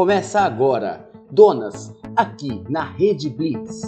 [0.00, 3.82] Começa agora, Donas, aqui na Rede Blitz.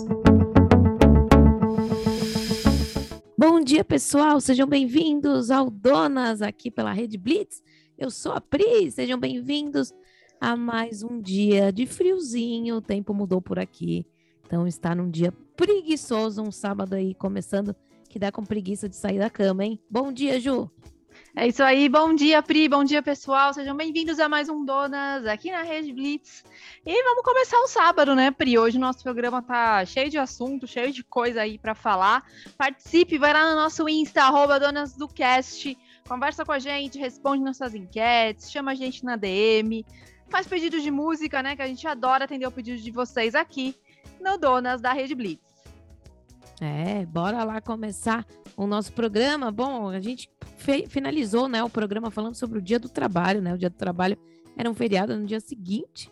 [3.35, 4.39] Bom dia, pessoal.
[4.39, 7.63] Sejam bem-vindos ao Donas aqui pela Rede Blitz.
[7.97, 8.91] Eu sou a Pri.
[8.91, 9.91] Sejam bem-vindos
[10.39, 12.77] a mais um dia de friozinho.
[12.77, 14.05] O tempo mudou por aqui.
[14.45, 17.75] Então está num dia preguiçoso, um sábado aí começando
[18.11, 19.81] que dá com preguiça de sair da cama, hein?
[19.91, 20.71] Bom dia, Ju.
[21.35, 23.55] É isso aí, bom dia, Pri, bom dia, pessoal.
[23.55, 26.45] Sejam bem-vindos a mais um Donas aqui na Rede Blitz.
[26.85, 28.59] E vamos começar o sábado, né, Pri?
[28.59, 32.23] Hoje o nosso programa tá cheio de assunto, cheio de coisa aí para falar.
[32.59, 35.75] Participe, vai lá no nosso Insta, arroba Donas do Cast,
[36.07, 39.87] conversa com a gente, responde nossas enquetes, chama a gente na DM,
[40.29, 43.75] faz pedidos de música, né, que a gente adora atender o pedido de vocês aqui
[44.21, 45.52] no Donas da Rede Blitz.
[46.65, 48.25] É, bora lá começar
[48.57, 49.51] o nosso programa.
[49.51, 50.31] Bom, a gente
[50.89, 53.53] finalizou, né, o programa falando sobre o Dia do Trabalho, né?
[53.53, 54.17] O Dia do Trabalho
[54.57, 56.09] era um feriado no dia seguinte,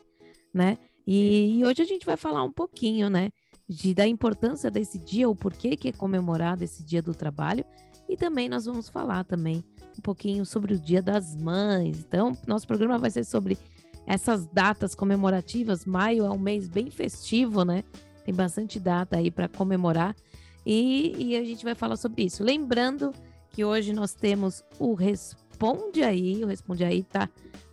[0.52, 0.76] né?
[1.06, 3.30] E, e hoje a gente vai falar um pouquinho, né,
[3.68, 7.64] de, da importância desse dia, o porquê que é comemorado esse Dia do Trabalho,
[8.08, 9.62] e também nós vamos falar também
[9.96, 12.00] um pouquinho sobre o Dia das Mães.
[12.00, 13.56] Então, nosso programa vai ser sobre
[14.04, 15.84] essas datas comemorativas.
[15.84, 17.84] Maio é um mês bem festivo, né?
[18.24, 20.16] Tem bastante data aí para comemorar.
[20.64, 22.42] E, e a gente vai falar sobre isso.
[22.42, 23.12] Lembrando
[23.50, 26.42] que hoje nós temos o Responde Aí.
[26.44, 27.28] O Responde Aí tá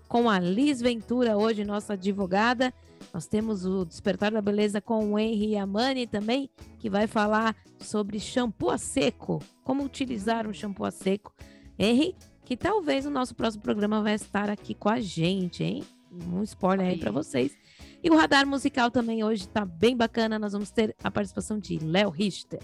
[0.07, 2.73] com a Liz Ventura, hoje nossa advogada.
[3.13, 6.49] Nós temos o Despertar da Beleza com o Henry Amani também,
[6.79, 11.33] que vai falar sobre shampoo a seco, como utilizar um shampoo a seco.
[11.77, 15.83] Henry, que talvez o nosso próximo programa vai estar aqui com a gente, hein?
[16.11, 17.55] Um spoiler aí para vocês.
[18.03, 20.39] E o radar musical também hoje está bem bacana.
[20.39, 22.59] Nós vamos ter a participação de Léo Richter.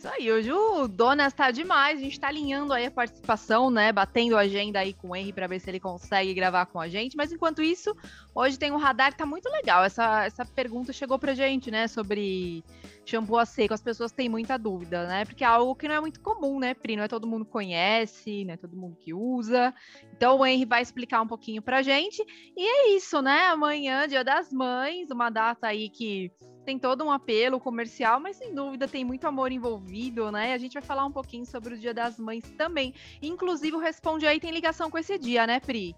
[0.00, 3.92] Isso aí, hoje o Donas tá demais, a gente tá alinhando aí a participação, né,
[3.92, 6.88] batendo a agenda aí com o Henry para ver se ele consegue gravar com a
[6.88, 7.94] gente, mas enquanto isso,
[8.34, 11.86] hoje tem um radar que tá muito legal, essa, essa pergunta chegou pra gente, né,
[11.86, 12.64] sobre
[13.04, 16.00] shampoo a seco, as pessoas têm muita dúvida, né, porque é algo que não é
[16.00, 19.74] muito comum, né, Pri, não é todo mundo conhece, não é todo mundo que usa,
[20.16, 22.24] então o Henry vai explicar um pouquinho pra gente,
[22.56, 26.32] e é isso, né, amanhã, dia das mães, uma data aí que
[26.64, 30.52] tem todo um apelo comercial, mas sem dúvida tem muito amor envolvido, né?
[30.52, 32.94] A gente vai falar um pouquinho sobre o Dia das Mães também.
[33.22, 35.94] Inclusive, o Responde aí tem ligação com esse dia, né, Pri?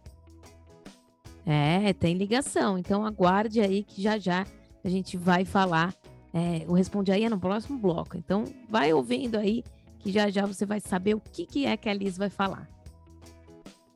[1.44, 2.78] É, tem ligação.
[2.78, 4.46] Então aguarde aí que já já
[4.84, 5.94] a gente vai falar.
[6.32, 8.16] É, o Responde aí é no próximo bloco.
[8.16, 9.64] Então vai ouvindo aí
[9.98, 12.68] que já já você vai saber o que, que é que a Liz vai falar.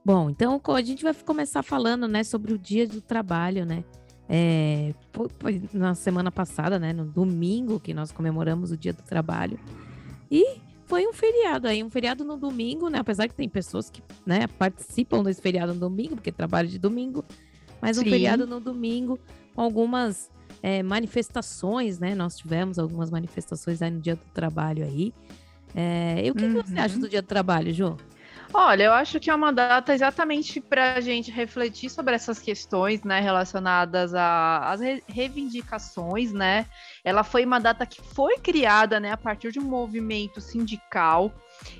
[0.04, 3.84] Bom, então a gente vai começar falando, né, sobre o dia do trabalho, né?
[4.28, 4.92] É,
[5.38, 9.58] foi na semana passada, né, no domingo, que nós comemoramos o Dia do Trabalho.
[10.30, 12.98] E foi um feriado aí, um feriado no domingo, né?
[12.98, 17.24] Apesar que tem pessoas que né, participam desse feriado no domingo, porque trabalham de domingo,
[17.80, 18.10] mas um Sim.
[18.10, 19.18] feriado no domingo
[19.54, 20.30] com algumas
[20.62, 22.14] é, manifestações, né?
[22.14, 25.12] Nós tivemos algumas manifestações aí no Dia do Trabalho aí.
[25.74, 26.62] É, e o que, uhum.
[26.62, 27.00] que, você acha uhum.
[27.02, 27.96] do Dia do Trabalho, João?
[28.58, 33.04] Olha, eu acho que é uma data exatamente para a gente refletir sobre essas questões,
[33.04, 36.64] né, relacionadas às re reivindicações, né?
[37.04, 41.30] Ela foi uma data que foi criada, né, a partir de um movimento sindical.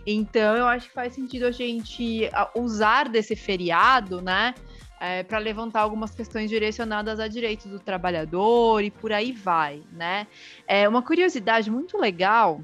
[0.07, 4.55] Então, eu acho que faz sentido a gente usar desse feriado, né,
[5.01, 10.27] é, para levantar algumas questões direcionadas a direitos do trabalhador e por aí vai, né?
[10.69, 12.61] É uma curiosidade muito legal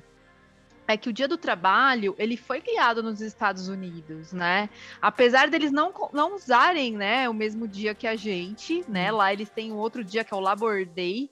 [0.86, 4.68] é que o Dia do Trabalho ele foi criado nos Estados Unidos, né?
[5.00, 9.10] Apesar deles não, não usarem, né, o mesmo dia que a gente, né?
[9.10, 9.18] Uhum.
[9.18, 11.30] Lá eles têm um outro dia que é o Labor Day,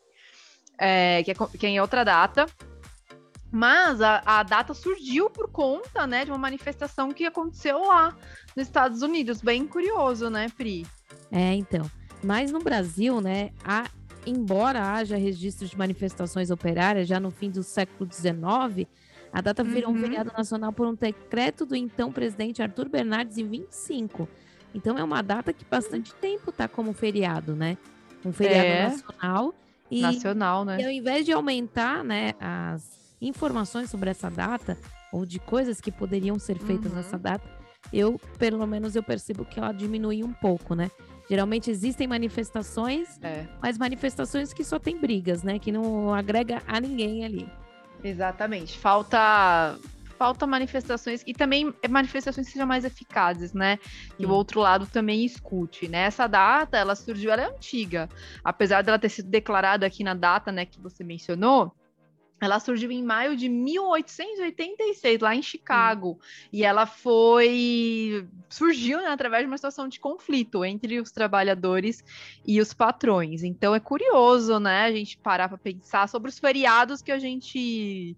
[0.79, 2.47] é, que, é, que é em outra data.
[3.53, 8.17] Mas a, a, data surgiu por conta, né, de uma manifestação que aconteceu lá
[8.57, 9.43] nos Estados Unidos.
[9.43, 10.87] Bem curioso, né, Pri?
[11.33, 11.91] É, então.
[12.23, 13.91] Mas no Brasil, né, há,
[14.25, 18.87] embora haja registros de manifestações operárias já no fim do século XIX,
[19.33, 19.97] a data virou uhum.
[19.97, 24.29] um feriado nacional por um decreto do então presidente Arthur Bernardes em 25.
[24.75, 27.77] Então é uma data que bastante tempo tá como feriado, né?
[28.25, 28.89] Um feriado é.
[28.89, 29.55] nacional.
[29.91, 30.81] E, nacional, né?
[30.81, 34.79] E ao invés de aumentar, né, as informações sobre essa data
[35.13, 36.99] ou de coisas que poderiam ser feitas uhum.
[36.99, 37.45] nessa data,
[37.93, 40.91] eu, pelo menos, eu percebo que ela diminui um pouco, né?
[41.29, 43.47] Geralmente existem manifestações, é.
[43.63, 45.59] mas manifestações que só tem brigas, né?
[45.59, 47.49] Que não agrega a ninguém ali.
[48.03, 48.79] Exatamente.
[48.79, 49.79] Falta
[50.19, 53.79] falta manifestações e também manifestações que sejam mais eficazes, né?
[54.19, 56.01] Que o outro lado também escute, né?
[56.01, 58.07] Essa data, ela surgiu, ela é antiga,
[58.45, 61.75] apesar dela ter sido declarada aqui na data, né, que você mencionou,
[62.41, 66.19] ela surgiu em maio de 1886, lá em Chicago.
[66.53, 68.27] E ela foi.
[68.49, 72.03] surgiu né, através de uma situação de conflito entre os trabalhadores
[72.47, 73.43] e os patrões.
[73.43, 78.17] Então é curioso, né, a gente parar para pensar sobre os feriados que a gente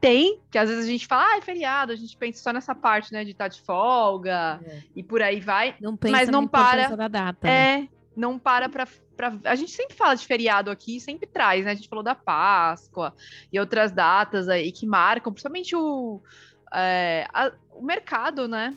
[0.00, 2.74] tem, que às vezes a gente fala, ah, é feriado, a gente pensa só nessa
[2.74, 4.82] parte, né, de estar de folga é.
[4.94, 5.74] e por aí vai.
[5.80, 6.94] Não pensa mas não para.
[6.94, 7.88] Da data, é, né?
[8.16, 11.70] Não para para Pra, a gente sempre fala de feriado aqui, sempre traz, né?
[11.70, 13.14] A gente falou da Páscoa
[13.52, 16.20] e outras datas aí que marcam, principalmente o,
[16.74, 18.76] é, a, o mercado, né?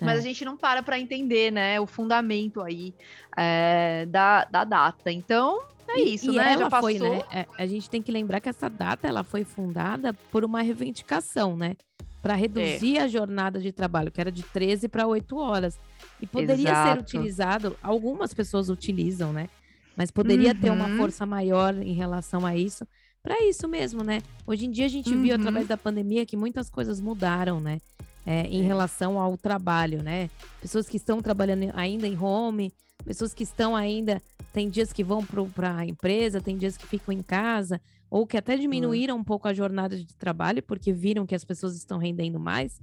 [0.00, 0.04] É.
[0.04, 1.80] Mas a gente não para para entender, né?
[1.80, 2.92] O fundamento aí
[3.36, 5.12] é, da, da data.
[5.12, 6.50] Então, é isso, e, né?
[6.50, 7.22] E ela foi, né?
[7.30, 11.56] É, a gente tem que lembrar que essa data ela foi fundada por uma reivindicação,
[11.56, 11.76] né?
[12.22, 13.02] Para reduzir é.
[13.02, 15.78] a jornada de trabalho, que era de 13 para 8 horas.
[16.20, 16.92] E poderia Exato.
[16.92, 19.48] ser utilizado, algumas pessoas utilizam, né?
[19.96, 20.60] Mas poderia uhum.
[20.60, 20.96] ter uma uhum.
[20.96, 22.86] força maior em relação a isso,
[23.22, 24.22] para isso mesmo, né?
[24.46, 25.22] Hoje em dia a gente uhum.
[25.22, 27.80] viu através da pandemia que muitas coisas mudaram, né?
[28.24, 28.64] É, em é.
[28.64, 30.30] relação ao trabalho, né?
[30.60, 32.72] Pessoas que estão trabalhando ainda em home,
[33.04, 34.22] pessoas que estão ainda,
[34.52, 37.80] tem dias que vão para a empresa, tem dias que ficam em casa,
[38.12, 41.74] ou que até diminuíram um pouco a jornada de trabalho, porque viram que as pessoas
[41.74, 42.78] estão rendendo mais.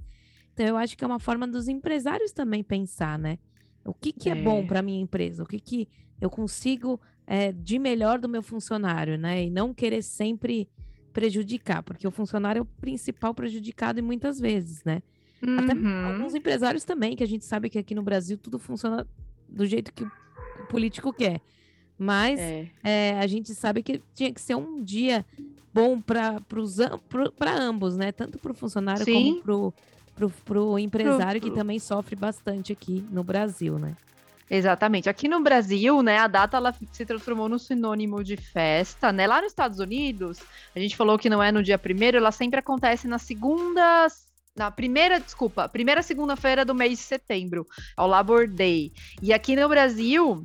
[0.52, 3.38] Então, eu acho que é uma forma dos empresários também pensar, né?
[3.84, 5.44] O que, que é, é bom para minha empresa?
[5.44, 5.88] O que, que
[6.20, 9.44] eu consigo é, de melhor do meu funcionário, né?
[9.44, 10.68] E não querer sempre
[11.12, 15.00] prejudicar, porque o funcionário é o principal prejudicado e muitas vezes, né?
[15.46, 15.58] Uhum.
[15.60, 15.72] Até
[16.12, 19.06] alguns empresários também, que a gente sabe que aqui no Brasil tudo funciona
[19.48, 21.40] do jeito que o político quer.
[22.02, 22.66] Mas é.
[22.82, 25.22] É, a gente sabe que tinha que ser um dia
[25.72, 26.40] bom para
[27.52, 28.10] ambos, né?
[28.10, 29.42] Tanto para o funcionário Sim.
[29.44, 29.70] como
[30.14, 31.50] para pro, pro empresário pro, pro...
[31.50, 33.94] que também sofre bastante aqui no Brasil, né?
[34.48, 35.10] Exatamente.
[35.10, 39.26] Aqui no Brasil, né, a data ela se transformou no sinônimo de festa, né?
[39.26, 40.40] Lá nos Estados Unidos,
[40.74, 44.08] a gente falou que não é no dia primeiro, ela sempre acontece na segunda,
[44.56, 48.90] na primeira, desculpa, primeira segunda-feira do mês de setembro, ao Labor Day.
[49.22, 50.44] E aqui no Brasil,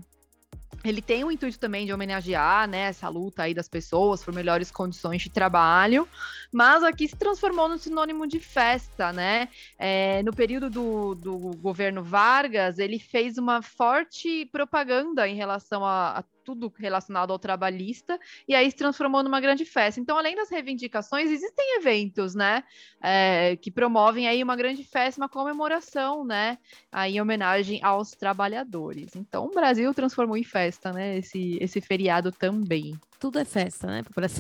[0.84, 4.72] ele tem o intuito também de homenagear né, essa luta aí das pessoas por melhores
[4.72, 6.08] condições de trabalho,
[6.52, 9.50] mas aqui se transformou no sinônimo de festa, né?
[9.78, 16.20] É, no período do, do governo Vargas, ele fez uma forte propaganda em relação a,
[16.20, 20.00] a tudo relacionado ao trabalhista, e aí se transformou numa grande festa.
[20.00, 22.64] Então, além das reivindicações, existem eventos, né,
[23.02, 26.60] é, que promovem aí uma grande festa, uma comemoração, né,
[26.92, 29.16] aí em homenagem aos trabalhadores.
[29.16, 32.98] Então, o Brasil transformou em festa, né, esse, esse feriado também.
[33.20, 34.28] Tudo é festa, né, para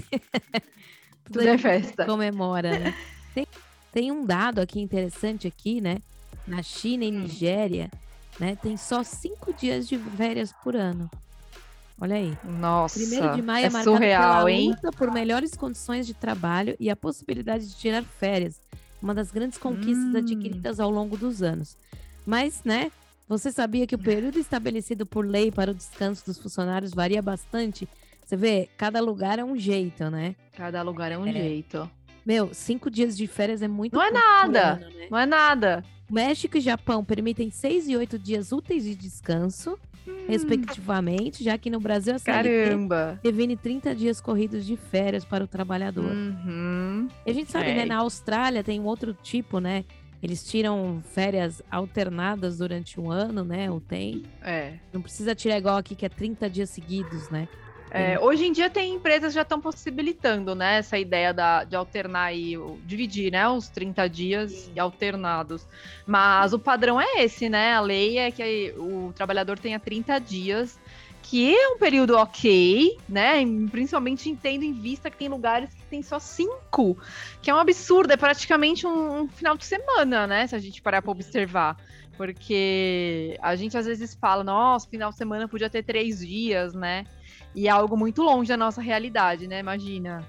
[1.26, 2.06] Tudo, Tudo é festa.
[2.06, 2.94] Comemora, né?
[3.34, 3.48] Tem,
[3.92, 5.98] tem um dado aqui interessante aqui, né,
[6.46, 7.22] na China e hum.
[7.22, 7.90] Nigéria,
[8.40, 11.10] né, tem só cinco dias de férias por ano.
[12.00, 12.38] Olha aí.
[12.44, 13.00] Nossa.
[13.00, 14.70] Primeiro de maio é, é marcado surreal, pela hein?
[14.70, 18.62] luta por melhores condições de trabalho e a possibilidade de tirar férias.
[19.02, 20.18] Uma das grandes conquistas hum.
[20.18, 21.78] adquiridas ao longo dos anos.
[22.26, 22.92] Mas, né?
[23.28, 27.88] Você sabia que o período estabelecido por lei para o descanso dos funcionários varia bastante?
[28.24, 30.36] Você vê, cada lugar é um jeito, né?
[30.56, 31.32] Cada lugar é um é.
[31.32, 31.90] jeito.
[32.26, 34.74] Meu, cinco dias de férias é muito Não é nada.
[34.74, 35.08] Ano, né?
[35.10, 35.84] Não é nada.
[36.10, 39.78] México e Japão permitem seis e oito dias úteis de descanso.
[40.28, 43.20] Respectivamente, já que no Brasil a CLT Caramba.
[43.24, 46.12] define 30 dias corridos de férias para o trabalhador.
[46.12, 47.08] Uhum.
[47.26, 47.76] E a gente sabe, é.
[47.76, 49.86] né, na Austrália tem um outro tipo, né?
[50.22, 53.70] Eles tiram férias alternadas durante um ano, né?
[53.70, 54.24] Ou tem.
[54.42, 54.74] É.
[54.92, 57.48] Não precisa tirar igual aqui, que é 30 dias seguidos, né?
[57.92, 61.76] É, hoje em dia tem empresas que já estão possibilitando, né, essa ideia da, de
[61.76, 65.66] alternar e dividir, né, os 30 dias alternados.
[66.06, 67.74] Mas o padrão é esse, né?
[67.74, 70.80] A lei é que o trabalhador tenha 30 dias,
[71.22, 73.44] que é um período ok, né?
[73.72, 76.98] Principalmente tendo em vista que tem lugares que tem só cinco,
[77.42, 80.46] que é um absurdo, é praticamente um, um final de semana, né?
[80.46, 81.78] Se a gente parar para observar.
[82.16, 87.06] Porque a gente às vezes fala, nossa, final de semana podia ter três dias, né?
[87.56, 89.60] E é algo muito longe da nossa realidade, né?
[89.60, 90.24] Imagina.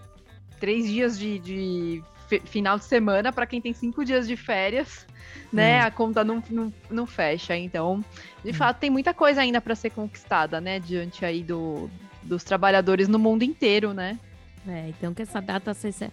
[0.61, 2.03] Três dias de, de
[2.45, 5.07] final de semana para quem tem cinco dias de férias,
[5.53, 5.81] né?
[5.81, 7.57] A conta não, não, não fecha.
[7.57, 8.03] Então,
[8.45, 10.79] de fato, tem muita coisa ainda para ser conquistada, né?
[10.79, 11.91] Diante aí do,
[12.23, 14.19] dos trabalhadores no mundo inteiro, né?
[14.67, 16.11] É, então que essa data seja,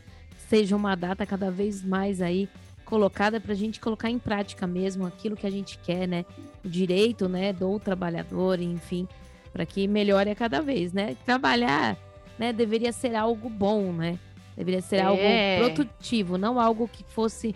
[0.49, 2.47] seja uma data cada vez mais aí
[2.85, 6.25] colocada para a gente colocar em prática mesmo aquilo que a gente quer, né?
[6.63, 9.07] O direito, né, do trabalhador, enfim,
[9.53, 11.15] para que melhore a cada vez, né?
[11.23, 11.95] Trabalhar,
[12.37, 14.17] né, deveria ser algo bom, né?
[14.57, 15.01] Deveria ser é.
[15.01, 15.21] algo
[15.59, 17.55] produtivo, não algo que fosse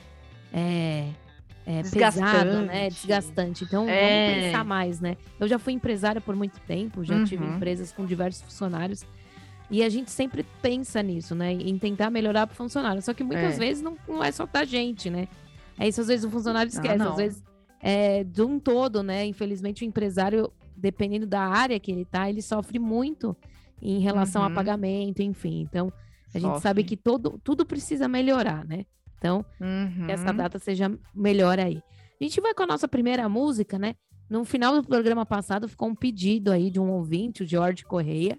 [0.54, 1.10] é,
[1.66, 2.90] é, pesado, né?
[2.90, 3.64] Desgastante.
[3.64, 4.30] Então, é.
[4.30, 5.18] vamos pensar mais, né?
[5.40, 7.24] Eu já fui empresária por muito tempo, já uhum.
[7.24, 9.04] tive empresas com diversos funcionários.
[9.70, 11.52] E a gente sempre pensa nisso, né?
[11.52, 13.02] Em tentar melhorar para o funcionário.
[13.02, 13.60] Só que muitas é.
[13.60, 15.28] vezes não, não é só da gente, né?
[15.78, 17.44] É isso, às vezes o funcionário ah, esquece, ah, às vezes
[17.82, 19.26] é, de um todo, né?
[19.26, 23.36] Infelizmente, o empresário dependendo da área que ele está, ele sofre muito
[23.82, 24.48] em relação uhum.
[24.48, 25.62] a pagamento, enfim.
[25.62, 25.92] Então,
[26.34, 28.86] a gente sabe que todo, tudo precisa melhorar, né?
[29.18, 30.06] Então, uhum.
[30.06, 30.38] que essa uhum.
[30.38, 31.82] data seja melhor aí.
[32.20, 33.96] A gente vai com a nossa primeira música, né?
[34.30, 38.38] No final do programa passado ficou um pedido aí de um ouvinte, o George Correia.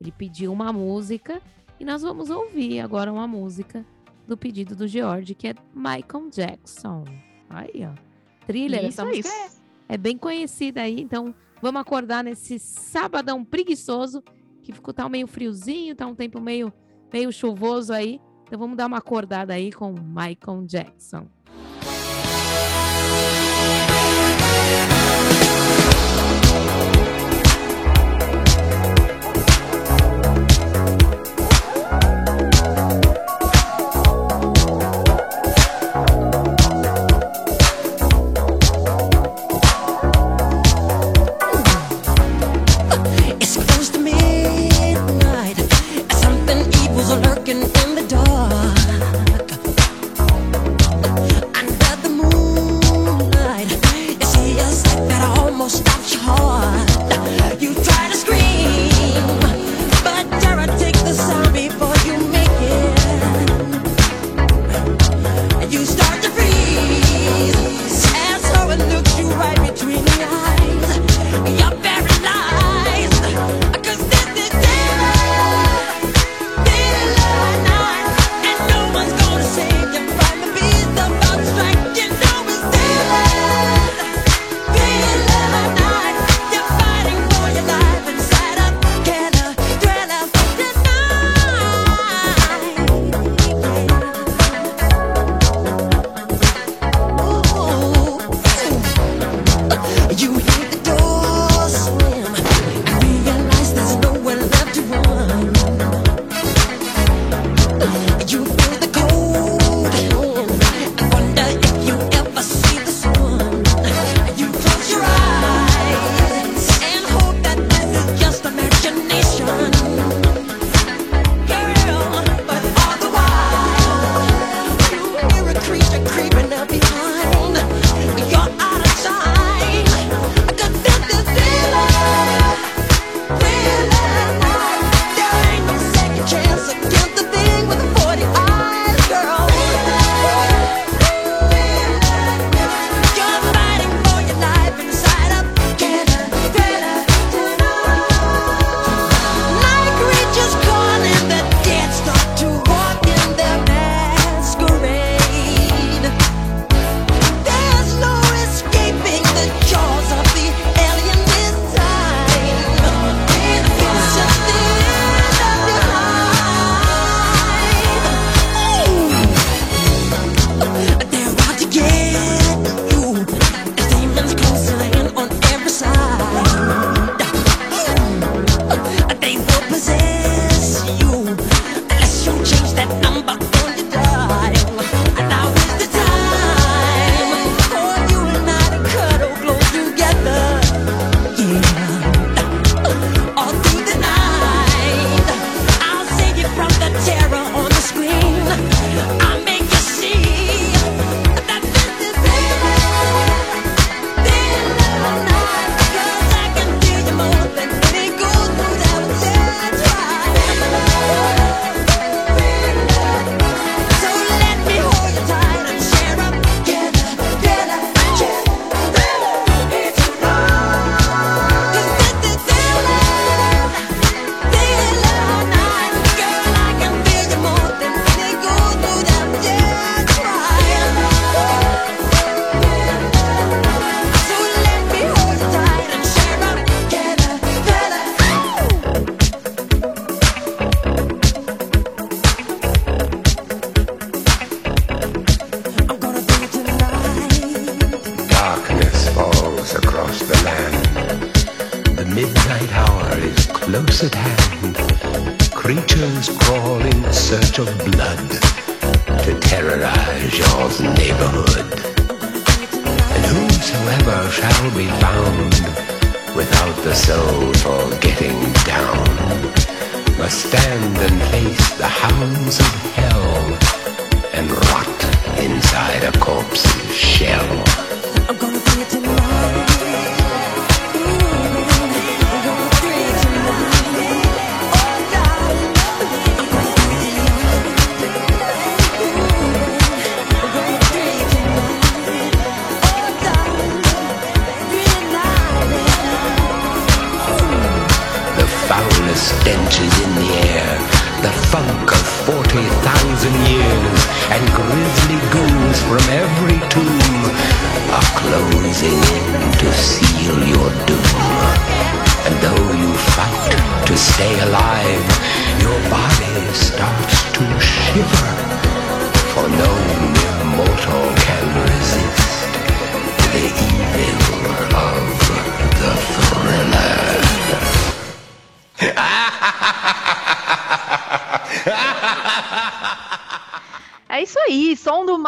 [0.00, 1.40] Ele pediu uma música
[1.78, 3.84] e nós vamos ouvir agora uma música
[4.26, 7.04] do pedido do George, que é Michael Jackson.
[7.48, 7.94] Aí, ó.
[8.46, 14.22] Thriller, isso, essa música é, é bem conhecida aí, então Vamos acordar nesse sabadão preguiçoso,
[14.62, 16.72] que ficou tá meio friozinho, tá um tempo meio,
[17.12, 18.20] meio chuvoso aí.
[18.44, 21.28] Então vamos dar uma acordada aí com Michael Jackson.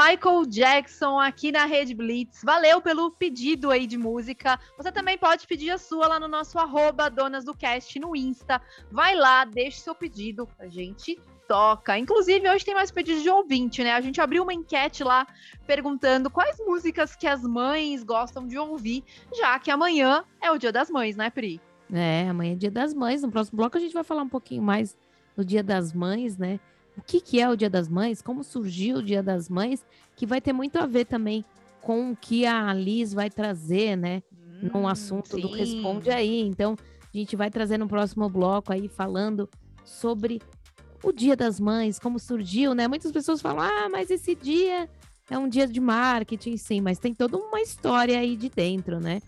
[0.03, 2.43] Michael Jackson aqui na Rede Blitz.
[2.43, 4.59] Valeu pelo pedido aí de música.
[4.77, 8.61] Você também pode pedir a sua lá no nosso arroba Donas do Cast no Insta.
[8.91, 11.97] Vai lá, deixe seu pedido, a gente toca.
[11.97, 13.93] Inclusive, hoje tem mais pedidos de ouvinte, né?
[13.93, 15.25] A gente abriu uma enquete lá
[15.69, 20.73] perguntando quais músicas que as mães gostam de ouvir, já que amanhã é o Dia
[20.73, 21.61] das Mães, né, Pri?
[21.93, 23.23] É, amanhã é dia das mães.
[23.23, 24.97] No próximo bloco a gente vai falar um pouquinho mais
[25.37, 26.59] do dia das mães, né?
[26.97, 29.85] O que, que é o dia das mães, como surgiu o dia das mães,
[30.15, 31.45] que vai ter muito a ver também
[31.81, 34.23] com o que a Liz vai trazer, né?
[34.63, 35.57] Num assunto do sim.
[35.57, 36.41] Responde Aí.
[36.43, 36.77] Então,
[37.13, 39.49] a gente vai trazer no próximo bloco aí falando
[39.85, 40.41] sobre
[41.03, 42.87] o Dia das Mães, como surgiu, né?
[42.87, 44.89] Muitas pessoas falam, ah, mas esse dia
[45.29, 49.21] é um dia de marketing, sim, mas tem toda uma história aí de dentro, né?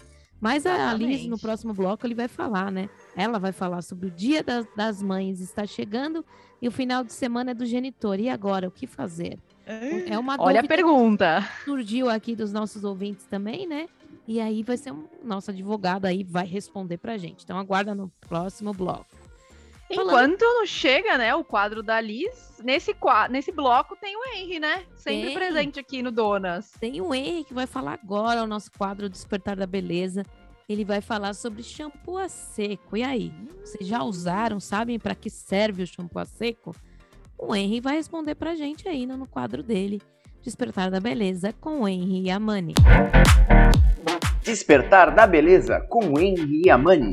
[0.45, 2.91] Mas a Liz, no próximo bloco, ele vai falar, né?
[3.17, 6.23] Ela vai falar sobre o Dia das, das Mães está chegando
[6.61, 8.21] e o final de semana é do genitor.
[8.21, 9.39] E agora, o que fazer?
[9.65, 11.43] É uma Olha a pergunta.
[11.61, 13.89] que surgiu aqui dos nossos ouvintes também, né?
[14.29, 17.43] E aí vai ser um nosso advogado aí vai responder pra gente.
[17.43, 19.07] Então aguarda no próximo bloco.
[19.95, 22.95] Falando- Enquanto não chega, né, o quadro da Liz, nesse,
[23.31, 24.85] nesse bloco tem o Henry, né?
[24.97, 25.35] Sempre Tem.
[25.35, 26.71] presente aqui no Donas.
[26.81, 30.25] Tem o Henry que vai falar agora o nosso quadro Despertar da Beleza.
[30.69, 32.97] Ele vai falar sobre shampoo a seco.
[32.97, 34.59] E aí, vocês já usaram?
[34.59, 36.75] Sabem para que serve o shampoo a seco?
[37.37, 40.01] O Henry vai responder pra gente aí no no quadro dele.
[40.43, 42.75] Despertar da Beleza com o Henry e a Mani.
[44.43, 47.11] Despertar da Beleza com Henry e Amani.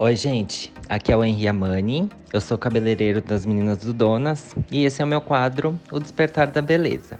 [0.00, 0.72] Oi, gente.
[0.88, 2.08] Aqui é o Henri Amani.
[2.32, 6.46] Eu sou cabeleireiro das meninas do Donas e esse é o meu quadro, O Despertar
[6.52, 7.18] da Beleza.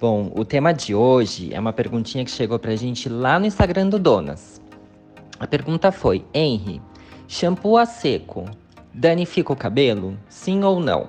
[0.00, 3.88] Bom, o tema de hoje é uma perguntinha que chegou pra gente lá no Instagram
[3.88, 4.60] do Donas.
[5.38, 6.82] A pergunta foi: Henri,
[7.28, 8.50] shampoo a seco
[8.92, 10.18] danifica o cabelo?
[10.28, 11.06] Sim ou não?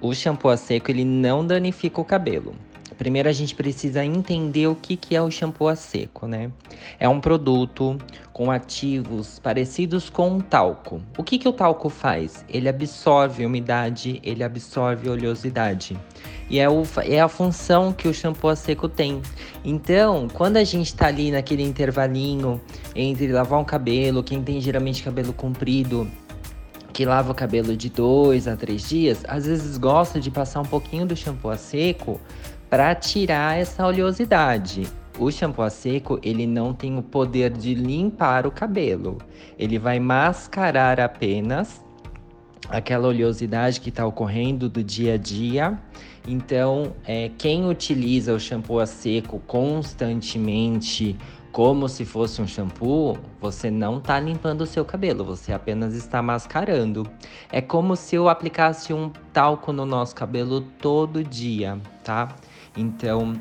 [0.00, 2.54] O shampoo a seco ele não danifica o cabelo.
[2.96, 6.50] Primeiro a gente precisa entender o que, que é o shampoo a seco, né?
[6.98, 7.98] É um produto
[8.32, 11.00] com ativos parecidos com um talco.
[11.16, 12.44] O que, que o talco faz?
[12.48, 15.98] Ele absorve umidade, ele absorve oleosidade.
[16.48, 19.22] E é, o, é a função que o shampoo a seco tem.
[19.64, 22.60] Então, quando a gente tá ali naquele intervalinho
[22.94, 26.10] entre lavar um cabelo, quem tem geralmente cabelo comprido,
[26.92, 30.64] que lava o cabelo de dois a três dias, às vezes gosta de passar um
[30.66, 32.20] pouquinho do shampoo a seco
[32.72, 34.88] para tirar essa oleosidade.
[35.18, 39.18] O shampoo a seco, ele não tem o poder de limpar o cabelo.
[39.58, 41.84] Ele vai mascarar apenas
[42.70, 45.78] aquela oleosidade que está ocorrendo do dia a dia.
[46.26, 51.14] Então, é, quem utiliza o shampoo a seco constantemente,
[51.52, 56.22] como se fosse um shampoo, você não está limpando o seu cabelo, você apenas está
[56.22, 57.06] mascarando.
[57.50, 62.34] É como se eu aplicasse um talco no nosso cabelo todo dia, tá?
[62.76, 63.34] Então,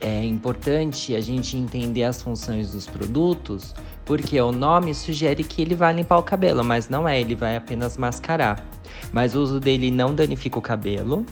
[0.00, 5.74] é importante a gente entender as funções dos produtos, porque o nome sugere que ele
[5.74, 8.64] vai limpar o cabelo, mas não é, ele vai apenas mascarar.
[9.12, 11.24] Mas o uso dele não danifica o cabelo,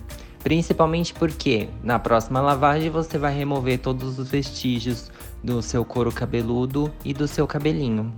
[0.42, 5.10] principalmente porque na próxima lavagem você vai remover todos os vestígios
[5.42, 8.12] do seu couro cabeludo e do seu cabelinho.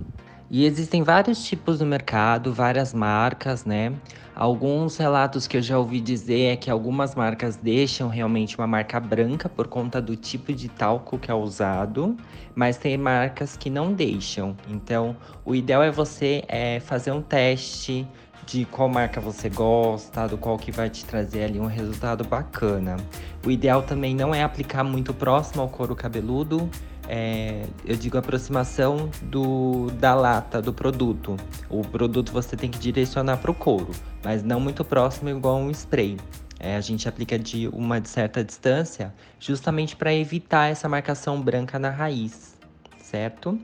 [0.53, 3.93] E existem vários tipos no mercado, várias marcas, né?
[4.35, 8.99] Alguns relatos que eu já ouvi dizer é que algumas marcas deixam realmente uma marca
[8.99, 12.17] branca por conta do tipo de talco que é usado,
[12.53, 14.53] mas tem marcas que não deixam.
[14.67, 18.05] Então, o ideal é você é, fazer um teste
[18.45, 22.97] de qual marca você gosta, do qual que vai te trazer ali um resultado bacana.
[23.45, 26.69] O ideal também não é aplicar muito próximo ao couro cabeludo,
[27.13, 31.35] é, eu digo aproximação do, da lata, do produto.
[31.69, 33.91] O produto você tem que direcionar para o couro,
[34.23, 36.15] mas não muito próximo igual um spray.
[36.57, 41.89] É, a gente aplica de uma certa distância, justamente para evitar essa marcação branca na
[41.89, 42.57] raiz,
[43.03, 43.59] certo?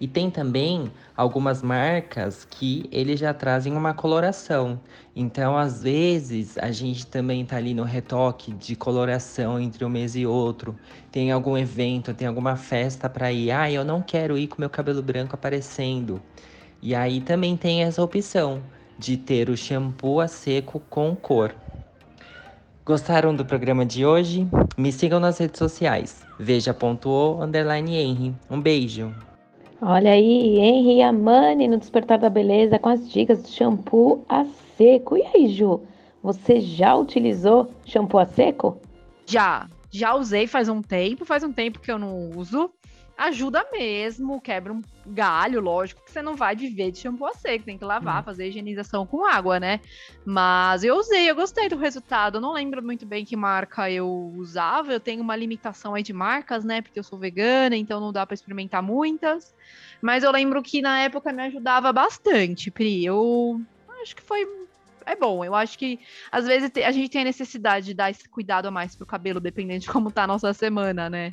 [0.00, 4.80] E tem também algumas marcas que eles já trazem uma coloração.
[5.14, 10.16] Então, às vezes, a gente também tá ali no retoque de coloração entre um mês
[10.16, 10.74] e outro.
[11.12, 13.50] Tem algum evento, tem alguma festa para ir.
[13.50, 16.22] Ah, eu não quero ir com meu cabelo branco aparecendo.
[16.80, 18.62] E aí também tem essa opção
[18.98, 21.54] de ter o shampoo a seco com cor.
[22.86, 24.48] Gostaram do programa de hoje?
[24.78, 26.26] Me sigam nas redes sociais.
[26.38, 28.34] Veja.o underline Henry.
[28.48, 29.14] Um beijo.
[29.82, 34.22] Olha aí, Henry e a Mani no Despertar da Beleza com as dicas de shampoo
[34.28, 34.44] a
[34.76, 35.16] seco.
[35.16, 35.80] E aí, Ju,
[36.22, 38.78] você já utilizou shampoo a seco?
[39.24, 42.70] Já, já usei faz um tempo, faz um tempo que eu não uso.
[43.20, 47.66] Ajuda mesmo, quebra um galho, lógico, que você não vai viver de shampoo a seco,
[47.66, 48.24] tem que lavar, Hum.
[48.24, 49.78] fazer higienização com água, né?
[50.24, 52.38] Mas eu usei, eu gostei do resultado.
[52.38, 54.90] Eu não lembro muito bem que marca eu usava.
[54.90, 56.80] Eu tenho uma limitação aí de marcas, né?
[56.80, 59.54] Porque eu sou vegana, então não dá pra experimentar muitas.
[60.00, 63.04] Mas eu lembro que na época me ajudava bastante, Pri.
[63.04, 63.60] Eu
[64.00, 64.46] acho que foi.
[65.04, 65.98] É bom, eu acho que
[66.32, 69.40] às vezes a gente tem a necessidade de dar esse cuidado a mais pro cabelo,
[69.40, 71.32] dependendo de como tá a nossa semana, né?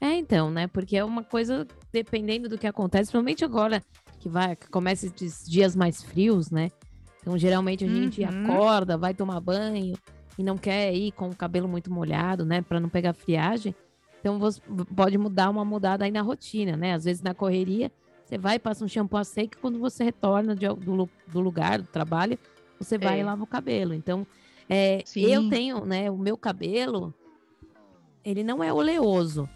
[0.00, 0.66] É, então, né?
[0.68, 3.82] Porque é uma coisa, dependendo do que acontece, principalmente agora
[4.20, 6.70] que vai, que começa esses dias mais frios, né?
[7.20, 8.28] Então, geralmente a gente Uhum.
[8.44, 9.96] acorda, vai tomar banho
[10.38, 12.62] e não quer ir com o cabelo muito molhado, né?
[12.62, 13.74] Pra não pegar friagem.
[14.20, 14.60] Então, você
[14.96, 16.94] pode mudar uma mudada aí na rotina, né?
[16.94, 17.90] Às vezes na correria,
[18.24, 21.80] você vai, passa um shampoo a seco e quando você retorna de- do, do lugar,
[21.80, 22.38] do trabalho,
[22.78, 23.20] você vai É.
[23.20, 23.94] e lava o cabelo.
[23.94, 24.26] Então,
[24.68, 26.10] é, eu tenho, né?
[26.10, 27.12] O meu cabelo,
[28.24, 29.48] ele não é oleoso.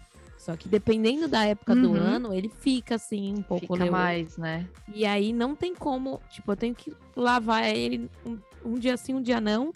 [0.43, 1.95] Só que dependendo da época do Uhum.
[1.95, 4.67] ano, ele fica assim, um pouco Fica mais, né?
[4.93, 9.13] E aí não tem como, tipo, eu tenho que lavar ele um, um dia sim,
[9.13, 9.71] um dia não.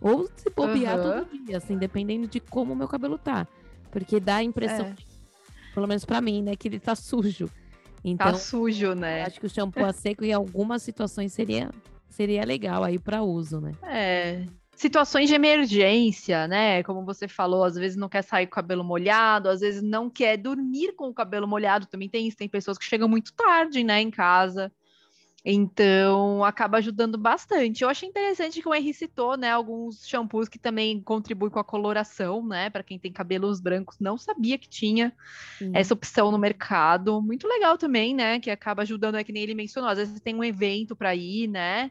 [0.00, 1.24] Ou se bobear Aham.
[1.24, 3.44] todo dia, assim, dependendo de como o meu cabelo tá.
[3.90, 4.92] Porque dá a impressão, É.
[4.92, 5.04] de-
[5.74, 7.48] pelo menos pra mim, né, que ele tá sujo.
[7.48, 7.52] Tá
[8.04, 9.24] Então, sujo, eu né?
[9.24, 11.70] acho que o shampoo a seco em algumas situações seria,
[12.08, 13.72] seria legal aí pra uso, né?
[13.82, 14.46] É.
[14.76, 16.82] Situações de emergência, né?
[16.82, 20.10] Como você falou, às vezes não quer sair com o cabelo molhado, às vezes não
[20.10, 21.86] quer dormir com o cabelo molhado.
[21.86, 22.36] Também tem isso.
[22.36, 24.72] Tem pessoas que chegam muito tarde, né, em casa.
[25.46, 27.84] Então, acaba ajudando bastante.
[27.84, 31.64] Eu achei interessante que o Henry citou, né, alguns shampoos que também contribuem com a
[31.64, 32.70] coloração, né?
[32.70, 35.12] Para quem tem cabelos brancos, não sabia que tinha
[35.58, 35.70] Sim.
[35.74, 37.20] essa opção no mercado.
[37.20, 38.40] Muito legal também, né?
[38.40, 39.90] Que acaba ajudando, é que nem ele mencionou.
[39.90, 41.90] Às vezes tem um evento para ir, né?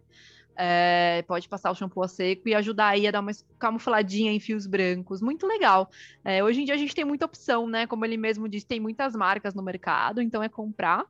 [0.55, 4.39] É, pode passar o shampoo a seco e ajudar aí a dar uma camufladinha em
[4.39, 5.21] fios brancos.
[5.21, 5.89] Muito legal.
[6.23, 7.87] É, hoje em dia a gente tem muita opção, né?
[7.87, 11.05] Como ele mesmo disse, tem muitas marcas no mercado, então é comprar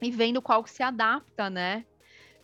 [0.00, 1.84] e vendo qual que se adapta, né?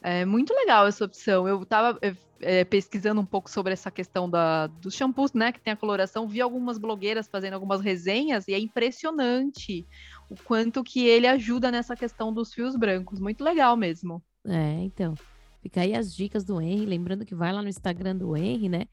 [0.02, 1.46] É muito legal essa opção.
[1.46, 5.52] Eu tava é, é, pesquisando um pouco sobre essa questão da, dos shampoos, né?
[5.52, 6.26] Que tem a coloração.
[6.26, 9.86] Vi algumas blogueiras fazendo algumas resenhas e é impressionante
[10.30, 13.20] o quanto que ele ajuda nessa questão dos fios brancos.
[13.20, 14.22] Muito legal mesmo.
[14.46, 15.14] É, então.
[15.62, 16.86] Fica aí as dicas do Henry.
[16.86, 18.86] Lembrando que vai lá no Instagram do Henry, né?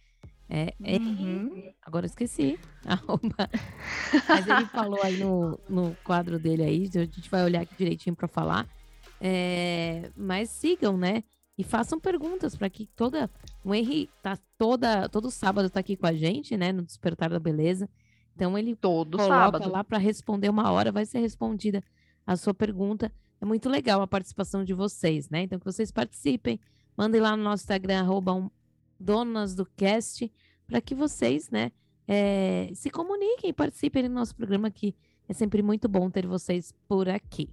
[0.49, 1.73] É, Henry Uhum.
[1.81, 2.59] Agora eu esqueci.
[2.85, 3.49] Arroba.
[4.27, 8.15] Mas ele falou aí no, no quadro dele aí, a gente vai olhar aqui direitinho
[8.15, 8.67] para falar.
[9.19, 11.23] É, mas sigam, né?
[11.57, 13.29] E façam perguntas para que toda.
[13.63, 16.71] O Henry tá toda, todo sábado tá aqui com a gente, né?
[16.71, 17.89] No Despertar da Beleza.
[18.35, 19.71] Então ele Todo coloca sábado.
[19.71, 21.83] lá para responder uma hora, vai ser respondida
[22.25, 23.11] a sua pergunta.
[23.39, 25.43] É muito legal a participação de vocês, né?
[25.43, 26.59] Então que vocês participem,
[26.95, 28.49] mandem lá no nosso Instagram, arroba um,
[28.99, 30.31] donas do cast,
[30.65, 31.71] para que vocês, né,
[32.07, 34.95] eh, se comuniquem participem do nosso programa aqui.
[35.29, 37.49] É sempre muito bom ter vocês por aqui.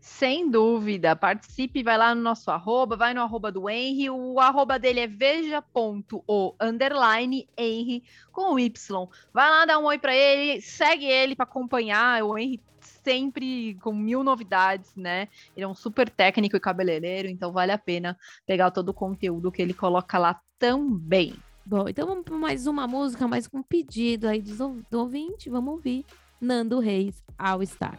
[0.00, 4.76] Sem dúvida, participe, vai lá no nosso arroba, vai no arroba do Henry, o arroba
[4.76, 8.02] dele é veja.o underline Henry
[8.32, 9.08] com Y.
[9.32, 13.92] Vai lá dar um oi pra ele, segue ele para acompanhar o Henry sempre com
[13.92, 15.28] mil novidades, né?
[15.56, 18.16] Ele é um super técnico e cabeleireiro, então vale a pena
[18.46, 21.34] pegar todo o conteúdo que ele coloca lá também.
[21.64, 25.48] Bom, então vamos para mais uma música, mais um pedido aí do, ouvinte.
[25.48, 26.04] Vamos ouvir
[26.40, 27.98] Nando Reis, All Star.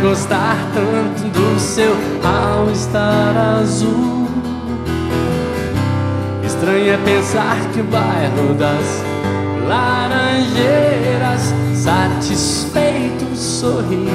[0.00, 4.28] Gostar tanto do seu all-star azul.
[6.44, 9.04] Estranho é pensar que o bairro das
[9.68, 14.08] laranjeiras satisfeito sorri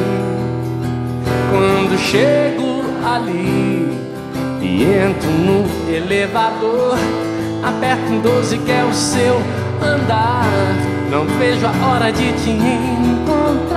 [1.52, 3.88] quando chego ali
[4.62, 6.98] e entro no elevador.
[7.64, 9.36] Aperto um 12 que é o seu
[9.82, 10.46] andar.
[11.10, 13.75] Não vejo a hora de te encontrar.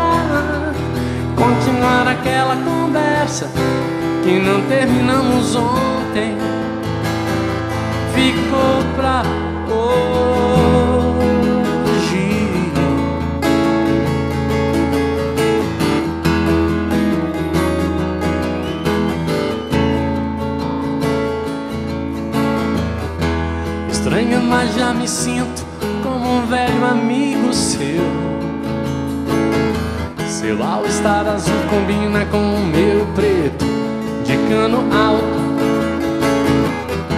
[1.39, 3.49] Continuar aquela conversa
[4.25, 6.37] que não terminamos ontem.
[8.13, 9.23] Ficou pra
[9.73, 10.09] hoje.
[23.89, 25.65] Estranha, mas já me sinto
[26.03, 28.28] como um velho amigo seu.
[30.39, 33.65] Seu all-star azul combina com o meu preto
[34.25, 35.39] de cano alto.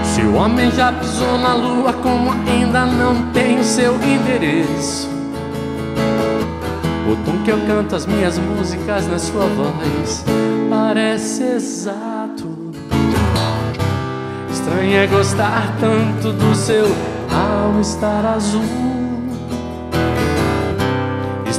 [0.03, 5.07] Se o homem já pisou na lua, como ainda não tem seu endereço.
[7.13, 10.25] O tom que eu canto as minhas músicas na sua voz
[10.71, 12.49] parece exato.
[14.51, 16.87] Estranho é gostar tanto do seu
[17.31, 19.00] all-star azul.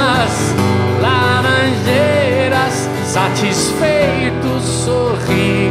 [0.00, 0.54] Nas
[1.02, 5.70] laranjeiras, satisfeito sorri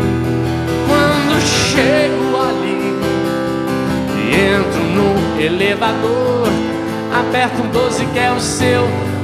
[0.87, 2.93] quando chego ali
[4.15, 6.47] e entro no elevador.
[7.11, 8.83] Aperto um 12 que é o seu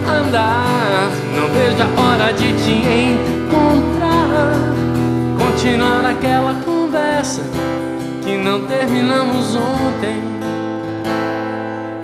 [0.09, 1.11] andar.
[1.35, 4.57] Não vejo a hora de te encontrar.
[5.37, 7.43] Continuar aquela conversa
[8.23, 10.19] que não terminamos ontem.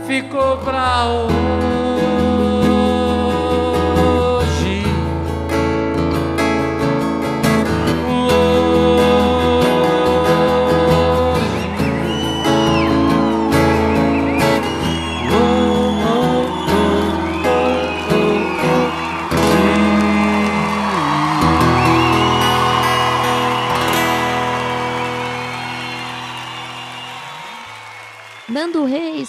[0.05, 1.90] Ficou pra hoje.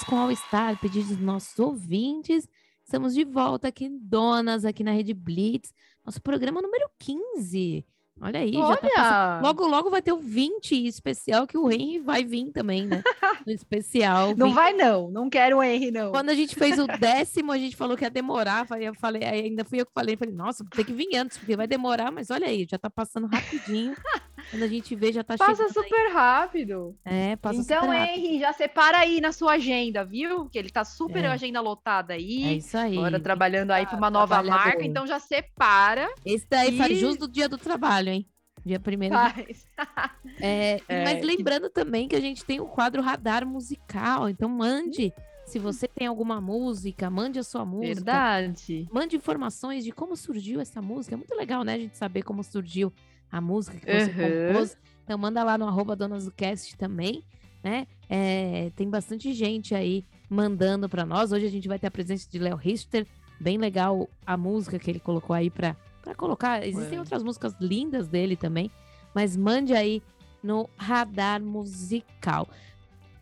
[0.00, 2.48] Com All Star, pedido dos nossos ouvintes.
[2.82, 5.70] Estamos de volta aqui em Donas, aqui na Rede Blitz.
[6.02, 7.84] Nosso programa número 15.
[8.18, 8.96] Olha aí, já tá passando.
[8.96, 9.40] Olha!
[9.42, 13.02] Logo, logo vai ter o 20 especial, que o Henry vai vir também, né?
[13.46, 14.34] No especial.
[14.34, 14.54] Não 20.
[14.54, 15.10] vai, não.
[15.10, 16.10] Não quero o Henry, não.
[16.10, 18.66] Quando a gente fez o décimo, a gente falou que ia demorar.
[18.80, 21.66] Eu falei, ainda fui eu que falei, falei, nossa, tem que vir antes, porque vai
[21.66, 23.94] demorar, mas olha aí, já tá passando rapidinho.
[24.50, 25.68] Quando a gente vê, já tá Passa chegando.
[25.68, 25.72] aí.
[25.72, 26.96] super rápido.
[27.04, 28.18] É, passa então, super rápido.
[28.26, 30.48] Henry, já separa aí na sua agenda, viu?
[30.48, 31.28] Que ele tá super É.
[31.28, 32.58] agenda lotada É aí.
[32.58, 32.96] isso aí.
[32.96, 36.08] Agora trabalhando aí para uma Ah, nova marca, então já separa.
[36.24, 38.26] Esse daí faz E- jus do dia do trabalho, hein?
[38.64, 39.14] Dia primeiro.
[39.14, 39.66] Faz.
[40.40, 44.28] É, É, mas lembrando também que a gente tem o quadro Radar Musical.
[44.28, 45.12] Então mande,
[45.46, 47.94] se você tem alguma música, mande a sua música.
[47.94, 48.88] Verdade.
[48.92, 51.14] Mande informações de como surgiu essa música.
[51.14, 51.74] É muito legal, né?
[51.74, 52.92] A gente saber como surgiu
[53.32, 54.48] a música que você Uhum.
[54.52, 54.76] compôs.
[55.02, 57.24] Então manda lá no arroba Donas do Cast também,
[57.64, 57.86] né?
[58.08, 61.32] É, tem bastante gente aí mandando para nós.
[61.32, 63.06] Hoje a gente vai ter a presença de Léo Richter.
[63.40, 65.74] Bem legal a música que ele colocou aí para
[66.16, 66.64] colocar.
[66.66, 67.00] Existem É.
[67.00, 68.70] outras músicas lindas dele também,
[69.14, 70.02] mas mande aí
[70.42, 72.46] no Radar Musical.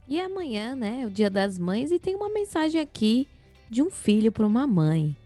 [0.09, 3.29] E amanhã, né, é o Dia das Mães, e tem uma mensagem aqui
[3.70, 5.16] de um filho para uma mãe.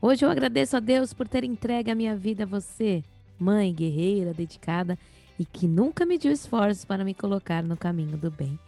[0.00, 3.04] Hoje eu agradeço a Deus por ter entregue a minha vida a você,
[3.42, 4.98] mãe guerreira, dedicada
[5.38, 8.58] e que nunca mediu esforços para me colocar no caminho do bem.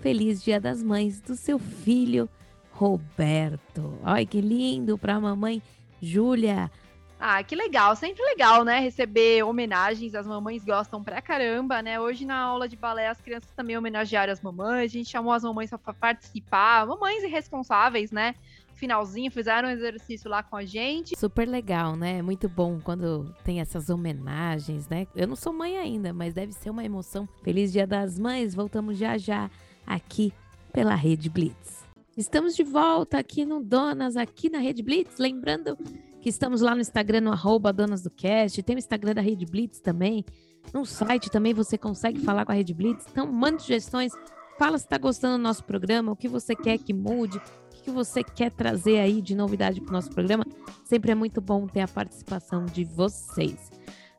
[0.00, 2.28] Feliz Dia das Mães do seu filho
[2.72, 3.98] Roberto.
[4.02, 5.62] Ai, que lindo para a mamãe
[6.02, 6.70] Júlia.
[7.18, 8.80] Ah, que legal, sempre legal, né?
[8.80, 11.98] Receber homenagens, as mamães gostam pra caramba, né?
[11.98, 15.42] Hoje na aula de balé as crianças também homenagearam as mamães, a gente chamou as
[15.42, 18.34] mamães pra participar, mamães irresponsáveis, né?
[18.74, 21.18] Finalzinho, fizeram um exercício lá com a gente.
[21.18, 22.20] Super legal, né?
[22.22, 25.06] Muito bom quando tem essas homenagens, né?
[25.14, 27.28] Eu não sou mãe ainda, mas deve ser uma emoção.
[27.42, 29.50] Feliz Dia das Mães, voltamos já já
[29.86, 30.32] aqui
[30.72, 31.84] pela Rede Blitz.
[32.16, 35.18] Estamos de volta aqui no Donas, aqui na Rede Blitz.
[35.18, 35.76] Lembrando
[36.20, 38.62] que estamos lá no Instagram, no arroba Donas do Cast.
[38.62, 40.24] Tem o Instagram da Rede Blitz também.
[40.72, 43.04] No site também você consegue falar com a Rede Blitz.
[43.10, 44.12] Então, mande sugestões.
[44.58, 47.40] Fala se está gostando do nosso programa, o que você quer que mude,
[47.84, 50.44] que você quer trazer aí de novidade para o nosso programa.
[50.84, 53.70] Sempre é muito bom ter a participação de vocês.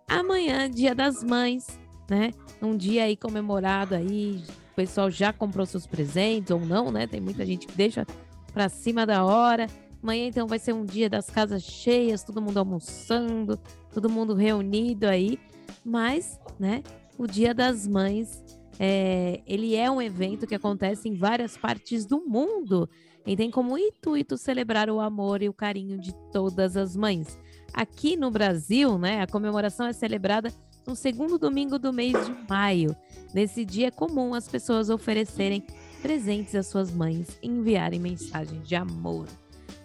[0.08, 2.32] Amanhã, Dia das Mães, né?
[2.62, 4.44] Um dia aí comemorado aí.
[4.72, 7.08] O pessoal já comprou seus presentes ou não, né?
[7.08, 8.06] Tem muita gente que deixa
[8.54, 9.68] para cima da hora.
[10.02, 13.60] Amanhã, então, vai ser um dia das casas cheias, todo mundo almoçando,
[13.92, 15.40] todo mundo reunido aí.
[15.84, 16.84] Mas, né,
[17.18, 18.44] o Dia das Mães,
[18.80, 22.88] é, ele é um evento que acontece em várias partes do mundo
[23.26, 27.38] e tem como intuito celebrar o amor e o carinho de todas as mães.
[27.74, 30.52] Aqui no Brasil, né, a comemoração é celebrada
[30.86, 32.96] no segundo domingo do mês de maio.
[33.34, 35.66] Nesse dia é comum as pessoas oferecerem
[36.02, 39.26] presentes às suas mães e enviarem mensagens de amor.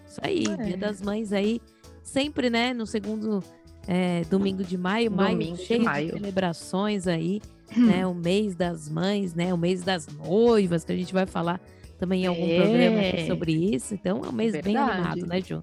[0.06, 0.56] Isso aí, É.
[0.64, 1.60] Dia das Mães aí,
[2.02, 3.42] sempre, né, no segundo
[3.88, 6.10] é, domingo de maio, maio Domingo de cheio de, maio.
[6.12, 7.40] celebrações aí,
[7.74, 11.60] né, o mês das mães, né, o mês das noivas, que a gente vai falar
[12.00, 12.56] também em algum É.
[12.56, 14.90] programa aqui sobre isso, então é um mês bem Verdade.
[14.90, 15.62] animado, né, Ju?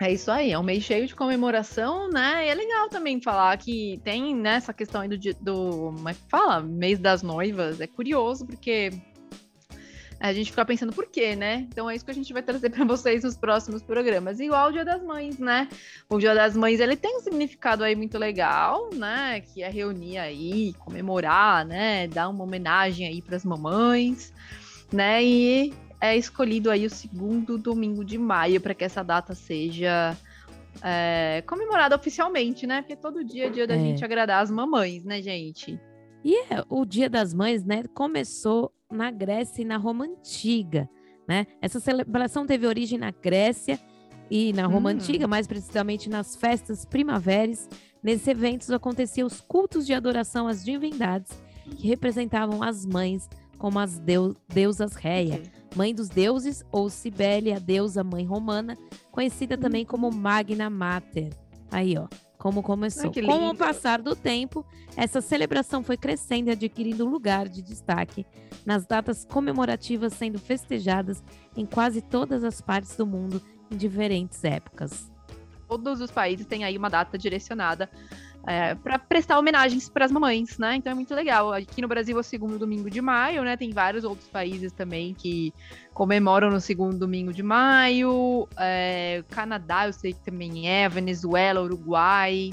[0.00, 2.46] É isso aí, é um mês cheio de comemoração, né?
[2.46, 5.92] E é legal também falar que tem né, essa questão aí do, do.
[5.96, 6.60] Como é que fala?
[6.62, 7.80] Mês das noivas.
[7.80, 8.90] É curioso, porque
[10.20, 11.66] a gente fica pensando por quê, né?
[11.68, 14.40] Então é isso que a gente vai trazer para vocês nos próximos programas.
[14.40, 15.68] Igual o Dia das Mães, né?
[16.08, 19.40] O Dia das Mães ele tem um significado aí muito legal, né?
[19.40, 22.08] Que é reunir aí, comemorar, né?
[22.08, 24.32] Dar uma homenagem aí para as mamães,
[24.92, 25.22] né?
[25.24, 30.16] E é escolhido aí o segundo domingo de maio para que essa data seja
[30.82, 32.82] é, comemorada oficialmente, né?
[32.82, 33.78] Porque todo dia é dia da É.
[33.78, 35.78] gente agradar as mamães, né, gente?
[36.24, 40.88] E é, o Dia das Mães, né, começou na Grécia e na Roma Antiga,
[41.28, 41.46] né?
[41.60, 43.78] Essa celebração teve origem na Grécia
[44.30, 44.94] e na Roma Hum.
[44.94, 47.68] Antiga, mais precisamente nas festas primaverais.
[48.02, 51.38] Nesses eventos aconteciam os cultos de adoração às divindades
[51.76, 55.42] que representavam as mães como as deu- deusas Reia,
[55.74, 58.78] mãe dos deuses, ou Cibele, a deusa mãe romana,
[59.10, 61.30] conhecida também como Magna Mater.
[61.70, 62.06] Aí, ó,
[62.38, 63.12] como começou.
[63.12, 64.64] Com o passar do tempo,
[64.96, 68.24] essa celebração foi crescendo e adquirindo lugar de destaque
[68.64, 71.22] nas datas comemorativas sendo festejadas
[71.56, 75.10] em quase todas as partes do mundo em diferentes épocas.
[75.66, 77.90] Todos os países têm aí uma data direcionada
[78.82, 80.76] para prestar homenagens para as mamães, né?
[80.76, 81.52] Então é muito legal.
[81.52, 83.56] Aqui no Brasil é o segundo domingo de maio, né?
[83.56, 85.52] Tem vários outros países também que
[85.92, 88.48] comemoram no segundo domingo de maio.
[88.56, 92.52] É, Canadá, eu sei que também é, Venezuela, Uruguai.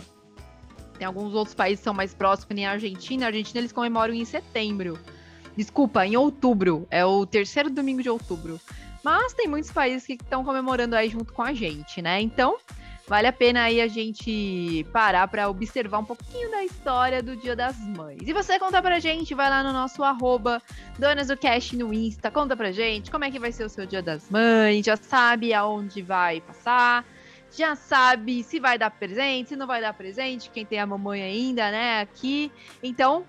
[0.97, 3.25] Tem alguns outros países que são mais próximos, nem a Argentina.
[3.25, 4.99] A Argentina eles comemoram em setembro.
[5.55, 6.85] Desculpa, em outubro.
[6.91, 8.59] É o terceiro domingo de outubro.
[9.03, 12.19] Mas tem muitos países que estão comemorando aí junto com a gente, né?
[12.19, 12.57] Então,
[13.07, 17.55] vale a pena aí a gente parar para observar um pouquinho da história do Dia
[17.55, 18.21] das Mães.
[18.21, 20.61] E você conta pra gente, vai lá no nosso arroba
[20.97, 23.85] Donas do Cash no Insta, conta pra gente como é que vai ser o seu
[23.85, 27.05] Dia das Mães, já sabe aonde vai passar,
[27.55, 31.21] já sabe se vai dar presente, se não vai dar presente, quem tem a mamãe
[31.21, 32.51] ainda, né, aqui.
[32.83, 33.25] Então,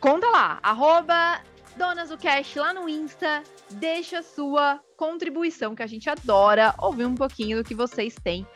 [0.00, 1.40] conta lá, arroba
[1.76, 7.06] Donas do Cash lá no Insta, deixa a sua contribuição, que a gente adora ouvir
[7.06, 8.46] um pouquinho do que vocês têm.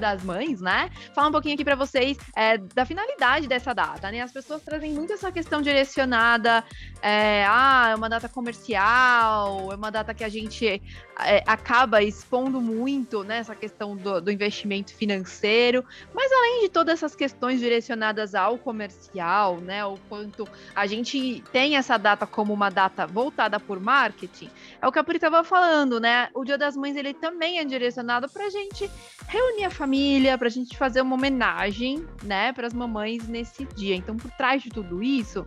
[0.00, 0.90] Das Mães, né?
[1.14, 4.20] Falar um pouquinho aqui pra vocês é, da finalidade dessa data, né?
[4.20, 6.64] As pessoas trazem muito essa questão direcionada,
[7.02, 10.82] é, ah, é uma data comercial, é uma data que a gente
[11.20, 13.38] é, acaba expondo muito, né?
[13.38, 19.58] Essa questão do, do investimento financeiro, mas além de todas essas questões direcionadas ao comercial,
[19.58, 19.84] né?
[19.84, 24.92] O quanto a gente tem essa data como uma data voltada por marketing, é o
[24.92, 26.28] que a Pri estava falando, né?
[26.34, 28.90] O Dia das Mães ele também é direcionado para a gente
[29.28, 33.94] reunir a família, para a gente fazer uma homenagem, né, para as mamães nesse dia.
[33.94, 35.46] Então, por trás de tudo isso,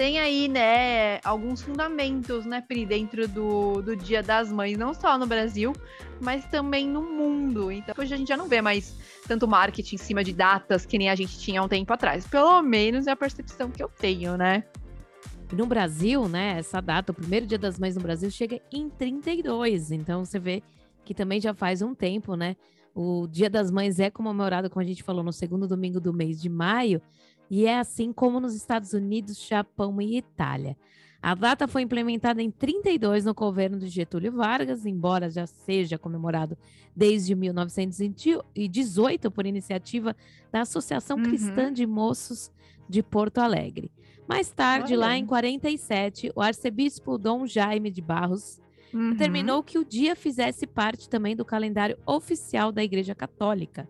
[0.00, 5.18] tem aí, né, alguns fundamentos, né, Pri, dentro do, do Dia das Mães, não só
[5.18, 5.74] no Brasil,
[6.18, 7.70] mas também no mundo.
[7.70, 8.96] Então, hoje a gente já não vê mais
[9.28, 12.26] tanto marketing em cima de datas que nem a gente tinha um tempo atrás.
[12.26, 14.64] Pelo menos é a percepção que eu tenho, né?
[15.52, 19.90] No Brasil, né, essa data, o primeiro Dia das Mães no Brasil, chega em 32.
[19.90, 20.62] Então você vê
[21.04, 22.56] que também já faz um tempo, né?
[22.94, 26.40] O Dia das Mães é comemorado, como a gente falou, no segundo domingo do mês
[26.40, 27.02] de maio,
[27.50, 30.76] e é assim como nos Estados Unidos, Japão e Itália.
[31.22, 36.56] A data foi implementada em 32 no governo de Getúlio Vargas, embora já seja comemorado
[36.96, 40.16] desde 1918 por iniciativa
[40.50, 41.24] da Associação Uhum.
[41.24, 42.50] Cristã de Moços
[42.88, 43.90] de Porto Alegre.
[44.28, 45.16] Mais tarde, lá Olha.
[45.18, 48.60] em 47, o arcebispo Dom Jaime de Barros
[48.92, 49.10] Uhum.
[49.12, 53.88] determinou que o dia fizesse parte também do calendário oficial da Igreja Católica.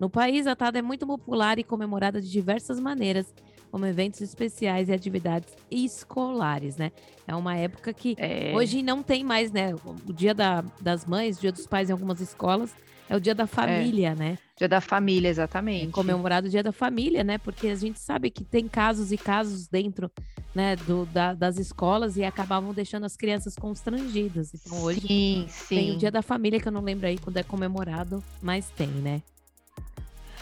[0.00, 3.34] No país, a data é muito popular e comemorada de diversas maneiras,
[3.70, 6.90] como eventos especiais e atividades escolares, né?
[7.28, 9.74] É uma época que É, hoje não tem mais, né?
[10.08, 12.74] O dia da- das mães, o dia dos pais em algumas escolas,
[13.10, 14.38] é o dia da família, né?
[14.56, 15.92] Dia da família, É exatamente.
[15.92, 17.36] comemorado o dia da família, né?
[17.36, 20.10] Porque a gente sabe que tem casos e casos dentro
[20.54, 24.52] né, do, da- das escolas e acabavam deixando as crianças constrangidas.
[24.54, 25.74] Então hoje Sim, sim.
[25.74, 28.88] tem o dia da família, que eu não lembro aí quando é comemorado, mas tem,
[28.88, 29.22] né?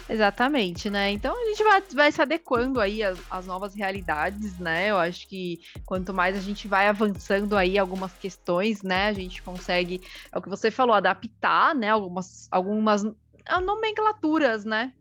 [0.08, 1.10] Exatamente, né?
[1.10, 4.90] Então a gente vai, vai se adequando aí às, às novas realidades, né?
[4.90, 9.08] Eu acho que quanto mais a gente vai avançando aí algumas questões, né?
[9.08, 10.00] A gente consegue,
[10.32, 11.90] é o que você falou, adaptar, né?
[11.90, 13.04] Algumas, algumas
[13.46, 14.94] ah, nomenclaturas, né?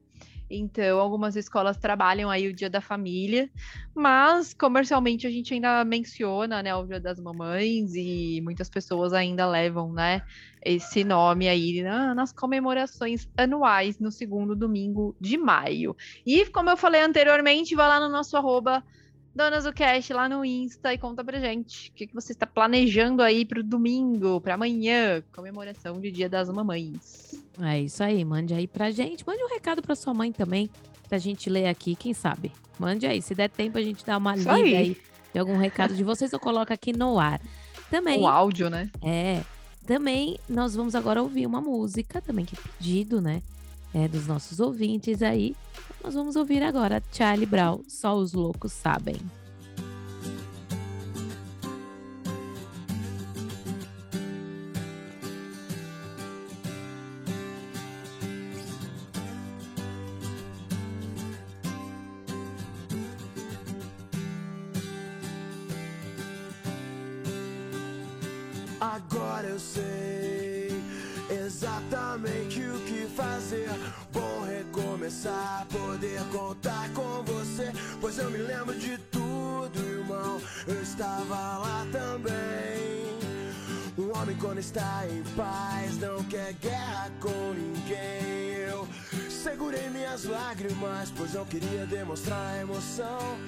[0.49, 3.49] Então, algumas escolas trabalham aí o Dia da Família,
[3.93, 9.47] mas comercialmente a gente ainda menciona, né, o Dia das Mamães e muitas pessoas ainda
[9.47, 10.21] levam, né,
[10.63, 15.95] esse nome aí na- nas comemorações anuais no segundo domingo de maio.
[16.25, 18.83] E como eu falei anteriormente, vai lá no nosso arroba
[19.37, 22.47] Donas do Cast lá no Insta e conta pra gente o que, que você está
[22.47, 27.35] planejando aí pro domingo, pra amanhã, comemoração de Dia das Mamães.
[27.61, 29.23] É isso aí, mande aí pra gente.
[29.27, 30.71] Mande um recado pra sua mãe também,
[31.07, 32.51] pra gente ler aqui, quem sabe.
[32.79, 34.75] Mande aí, se der tempo a gente dá uma lida aí.
[34.75, 34.97] aí.
[35.31, 37.39] de algum recado de vocês, eu coloco aqui no ar.
[37.91, 38.89] Também, O áudio, né?
[39.03, 39.43] é,
[39.85, 43.43] também nós vamos agora ouvir uma música, também que é pedido, né,
[43.93, 45.55] é, dos nossos ouvintes aí.
[46.03, 49.17] Nós vamos ouvir agora Charlie Brown, Só os Loucos Sabem.
[68.79, 70.69] Agora eu sei
[71.29, 73.69] exatamente o que fazer.
[75.07, 77.71] Bom recomeçar, poder contar com você.
[78.01, 80.41] Pois eu me lembro de tudo, irmão.
[80.67, 83.17] Eu estava lá também.
[83.97, 88.55] Um homem quando está em paz não quer guerra com ninguém.
[88.67, 88.85] Eu
[89.29, 93.39] segurei minhas lágrimas, pois não queria demonstrar emoção.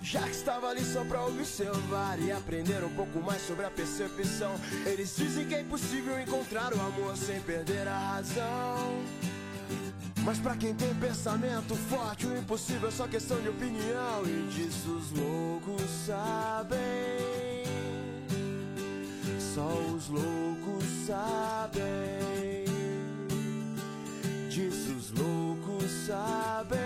[0.00, 4.54] Já que estava ali só pra observar e aprender um pouco mais sobre a percepção.
[4.86, 9.04] Eles dizem que é impossível encontrar o amor sem perder a razão.
[10.24, 14.22] Mas pra quem tem pensamento forte, o impossível é só questão de opinião.
[14.26, 16.78] E disso os loucos sabem.
[19.54, 22.64] Só os loucos sabem.
[24.48, 26.78] Disso os loucos sabem.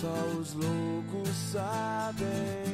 [0.00, 2.73] Só os loucos sabem.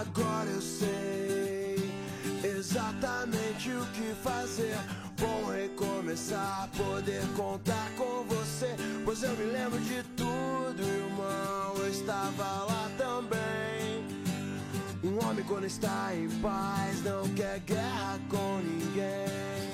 [0.00, 1.76] Agora eu sei
[2.42, 4.78] exatamente o que fazer.
[5.20, 8.74] Bom recomeçar, poder contar com você.
[9.04, 11.74] Pois eu me lembro de tudo, irmão.
[11.76, 14.06] Eu estava lá também.
[15.04, 19.71] Um homem quando está em paz não quer guerra com ninguém.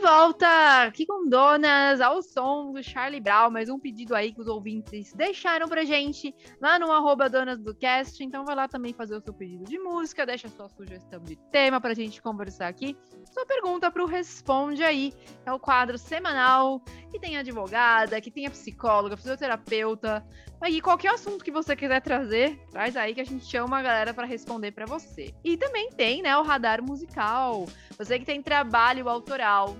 [0.00, 4.46] Volta aqui com Donas, ao som do Charlie Brown, mais um pedido aí que os
[4.46, 8.24] ouvintes deixaram pra gente lá no arroba Donas do Cast.
[8.24, 11.36] Então vai lá também fazer o seu pedido de música, deixa a sua sugestão de
[11.52, 12.96] tema pra gente conversar aqui.
[13.30, 15.12] Sua pergunta pro Responde Aí.
[15.44, 16.80] É o quadro semanal
[17.10, 20.26] que tem advogada, que tem a psicóloga, fisioterapeuta.
[20.62, 24.14] Aí qualquer assunto que você quiser trazer, traz aí que a gente chama a galera
[24.14, 25.34] pra responder pra você.
[25.44, 27.66] E também tem, né, o radar musical.
[27.98, 29.76] Você que tem trabalho autoral,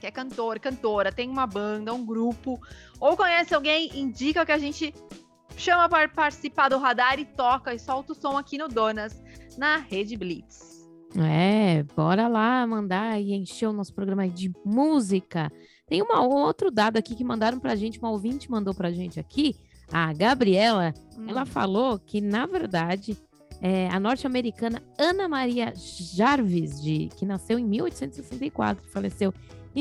[0.00, 2.60] que é cantor, cantora, tem uma banda, um grupo,
[3.00, 4.94] ou conhece alguém, indica que a gente
[5.56, 9.22] chama para participar do radar e toca e solta o som aqui no Donas,
[9.56, 10.74] na Rede Blitz.
[11.16, 15.50] É, bora lá mandar e encher o nosso programa de música.
[15.86, 19.56] Tem uma outro dado aqui que mandaram pra gente, uma ouvinte mandou pra gente aqui,
[19.92, 21.26] a Gabriela, Hum.
[21.28, 23.16] ela falou que, na verdade,
[23.60, 29.32] é, a norte-americana Ana Maria Jarvis, de, que nasceu em 1864 e faleceu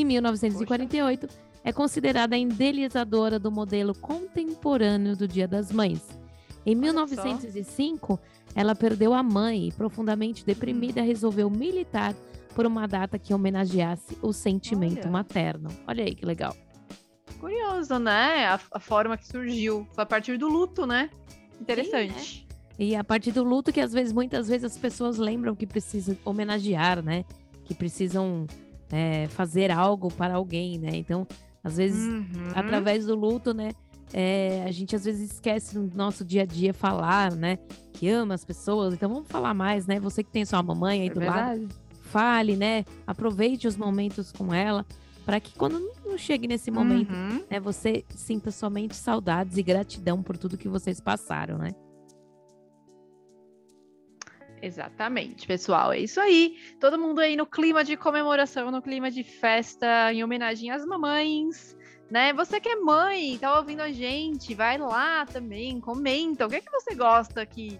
[0.01, 1.27] em 1948,
[1.63, 6.01] é considerada a idealizadora do modelo contemporâneo do Dia das Mães.
[6.65, 7.23] Em Olha só.
[7.23, 8.19] 1905,
[8.55, 11.05] ela perdeu a mãe e, profundamente deprimida, Hum.
[11.05, 12.13] resolveu militar
[12.55, 15.11] por uma data que homenageasse o sentimento Olha.
[15.11, 15.69] materno.
[15.87, 16.55] Olha aí que legal.
[17.39, 18.45] Curioso, né?
[18.45, 19.87] A, a forma que surgiu.
[19.93, 21.09] Foi a partir do luto, né?
[21.59, 22.47] Interessante.
[22.77, 26.17] E a partir do luto que às vezes, muitas vezes as pessoas lembram que precisam
[26.25, 27.25] homenagear, né?
[27.65, 28.47] Que precisam
[28.93, 30.91] é, fazer algo para alguém, né?
[30.93, 31.27] Então,
[31.63, 32.25] às vezes, Uhum.
[32.53, 33.71] através do luto, né?
[34.15, 37.57] é, a gente às vezes esquece no nosso dia a dia falar, né?
[37.93, 38.93] Que ama as pessoas.
[38.93, 39.99] Então vamos falar mais, né?
[39.99, 41.67] Você que tem sua mamãe aí É do lado, verdade.
[42.03, 42.85] fale, né?
[43.07, 44.85] Aproveite os momentos com ela,
[45.25, 47.41] para que quando não chegue nesse momento, Uhum.
[47.49, 51.71] né, você sinta somente saudades e gratidão por tudo que vocês passaram, né?
[54.63, 55.91] Exatamente, pessoal.
[55.91, 56.57] É isso aí.
[56.79, 61.75] Todo mundo aí no clima de comemoração, no clima de festa, em homenagem às mamães,
[62.09, 62.31] né?
[62.31, 66.45] Você que é mãe, tá ouvindo a gente, vai lá também, comenta.
[66.45, 67.77] O que é que você gosta que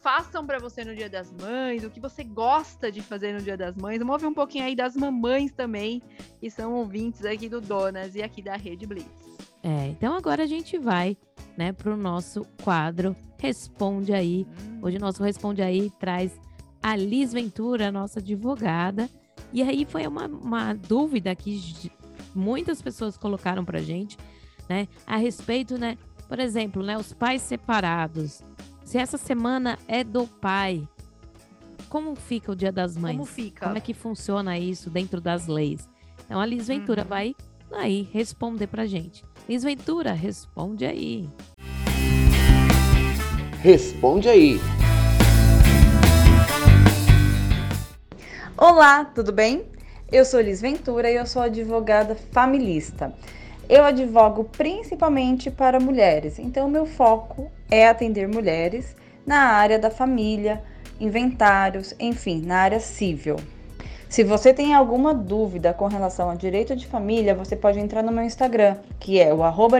[0.00, 1.84] façam pra você no Dia das Mães?
[1.84, 4.00] O que você gosta de fazer no Dia das Mães?
[4.00, 6.00] Ouvir um pouquinho aí das mamães também,
[6.40, 9.21] que são ouvintes aqui do Donas e aqui da Rede Blitz.
[9.62, 11.16] É, então agora a gente vai,
[11.56, 14.46] né, pro nosso quadro Responde Aí.
[14.80, 16.32] Hoje o nosso Responde Aí traz
[16.82, 19.08] a Liz Ventura, nossa advogada.
[19.52, 21.90] E aí foi uma, uma dúvida que
[22.34, 24.16] muitas pessoas colocaram pra gente,
[24.68, 25.96] né, a respeito, né,
[26.28, 28.42] por exemplo, né, os pais separados.
[28.84, 30.86] Se essa semana é do pai,
[31.88, 33.12] como fica o Dia das Mães?
[33.12, 33.66] Como fica?
[33.66, 35.88] Como é que funciona isso dentro das leis?
[36.24, 37.08] Então a Liz Ventura Uhum.
[37.08, 37.34] vai
[37.72, 39.24] aí responder pra gente.
[39.48, 41.28] Liz Ventura, responde aí.
[43.60, 44.60] Responde aí.
[48.56, 49.64] Olá, tudo bem?
[50.12, 53.12] Eu sou Liz Ventura e eu sou advogada familista.
[53.68, 58.94] Eu advogo principalmente para mulheres, então meu foco é atender mulheres
[59.26, 60.62] na área da família,
[61.00, 63.36] inventários, enfim, na área civil.
[64.12, 68.12] Se você tem alguma dúvida com relação ao direito de família, você pode entrar no
[68.12, 69.78] meu Instagram, que é o arroba.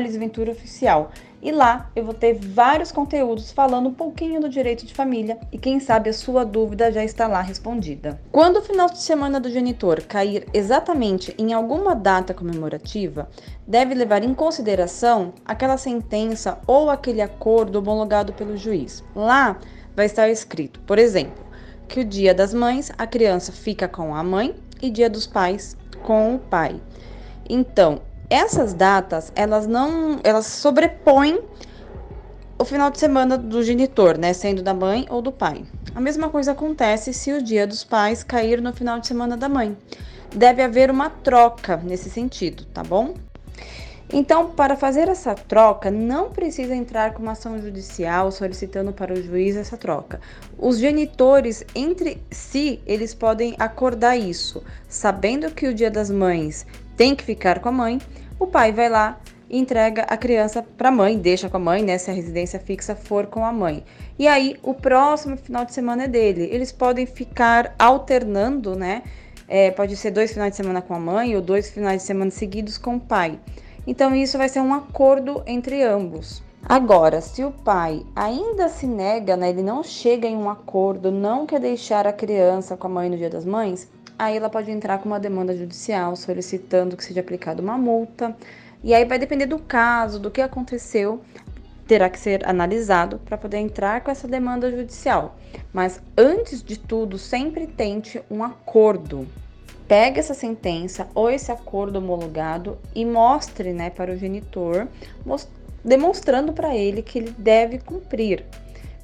[1.43, 5.59] E lá eu vou ter vários conteúdos falando um pouquinho do direito de família e
[5.59, 8.19] quem sabe a sua dúvida já está lá respondida.
[8.33, 13.29] Quando o final de semana do genitor cair exatamente em alguma data comemorativa,
[13.69, 19.05] deve levar em consideração aquela sentença ou aquele acordo homologado pelo juiz.
[19.15, 19.59] Lá
[19.95, 21.52] vai estar escrito, por exemplo,
[21.93, 25.77] que o dia das mães a criança fica com a mãe e dia dos pais
[26.03, 26.81] com o pai.
[27.47, 31.39] Então, essas datas, elas não, elas sobrepõem
[32.59, 35.67] o final de semana do genitor, né, sendo da mãe ou do pai.
[35.95, 39.49] A mesma coisa acontece se o dia dos pais cair no final de semana da
[39.49, 39.77] mãe.
[40.35, 43.13] Deve haver uma troca nesse sentido, tá bom?
[44.13, 49.23] Então, para fazer essa troca, não precisa entrar com uma ação judicial solicitando para o
[49.23, 50.21] juiz essa troca.
[50.59, 57.15] Os genitores entre si, eles podem acordar isso, sabendo que o Dia das Mães tem
[57.15, 57.99] que ficar com a mãe,
[58.39, 59.19] o pai vai lá
[59.53, 62.97] entrega a criança para a mãe, deixa com a mãe, né, se a residência fixa
[62.97, 63.85] for com a mãe.
[64.19, 66.49] E aí o próximo final de semana é dele.
[66.51, 69.03] Eles podem ficar alternando, né?
[69.47, 72.31] É, pode ser dois finais de semana com a mãe ou dois finais de semana
[72.31, 73.39] seguidos com o pai.
[73.87, 76.43] Então isso vai ser um acordo entre ambos.
[76.65, 81.45] Agora, se o pai ainda se nega, né, ele não chega em um acordo, não
[81.45, 84.99] quer deixar a criança com a mãe no Dia das Mães, aí ela pode entrar
[84.99, 88.37] com uma demanda judicial solicitando que seja aplicada uma multa.
[88.85, 91.21] E aí vai depender do caso, do que aconteceu,
[91.87, 95.37] terá que ser analisado para poder entrar com essa demanda judicial.
[95.73, 99.27] Mas antes de tudo, sempre tente um acordo.
[99.89, 104.89] Pegue essa sentença ou esse acordo homologado e mostre, né, para o genitor,
[105.85, 108.45] demonstrando para ele que ele deve cumprir.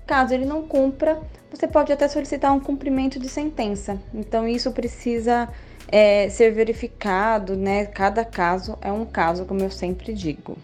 [0.06, 1.20] Caso ele não cumpra,
[1.50, 4.00] você pode até solicitar um cumprimento de sentença.
[4.14, 5.48] Então, isso precisa
[5.90, 7.86] é, ser verificado, né?
[7.86, 10.56] Cada caso é um caso, como eu sempre digo.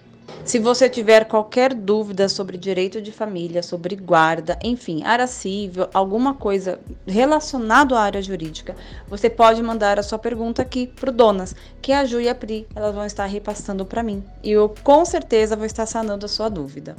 [0.45, 6.35] Se você tiver qualquer dúvida sobre direito de família, sobre guarda, enfim, área civil, alguma
[6.35, 8.77] coisa relacionado à área jurídica,
[9.09, 12.67] você pode mandar a sua pergunta aqui pro Donas, que a Ju e a Pri,
[12.77, 14.23] elas vão estar repassando para mim.
[14.43, 16.95] E eu com certeza vou estar sanando a sua dúvida.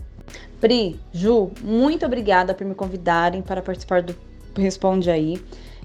[0.59, 4.15] Pri, Ju, muito obrigada por me convidarem para participar do
[4.57, 5.39] Responde aí.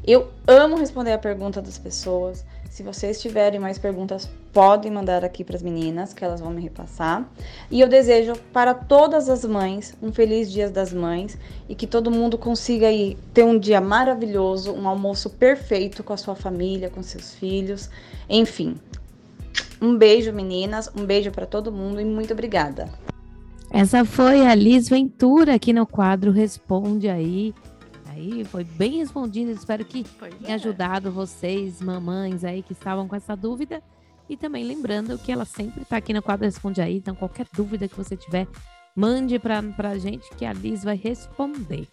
[0.07, 2.43] Eu amo responder a pergunta das pessoas.
[2.71, 6.63] Se vocês tiverem mais perguntas, podem mandar aqui para as meninas, que elas vão me
[6.63, 7.29] repassar.
[7.69, 11.37] E eu desejo para todas as mães um feliz Dia das Mães
[11.69, 16.17] e que todo mundo consiga aí ter um dia maravilhoso, um almoço perfeito com a
[16.17, 17.91] sua família, com seus filhos,
[18.29, 18.77] enfim.
[19.83, 22.89] Um beijo, meninas, um beijo para todo mundo e muito obrigada.
[23.73, 27.53] Essa foi a Liz Ventura aqui no quadro Responde aí
[28.21, 29.51] aí, foi bem respondido.
[29.51, 30.55] Espero que Pois tenha é.
[30.55, 33.83] ajudado vocês, mamães aí que estavam com essa dúvida.
[34.29, 36.97] E também lembrando que ela sempre está aqui no quadro Responde Aí.
[36.97, 38.47] Então, qualquer dúvida que você tiver,
[38.95, 41.89] mande para a gente que a Liz vai responder.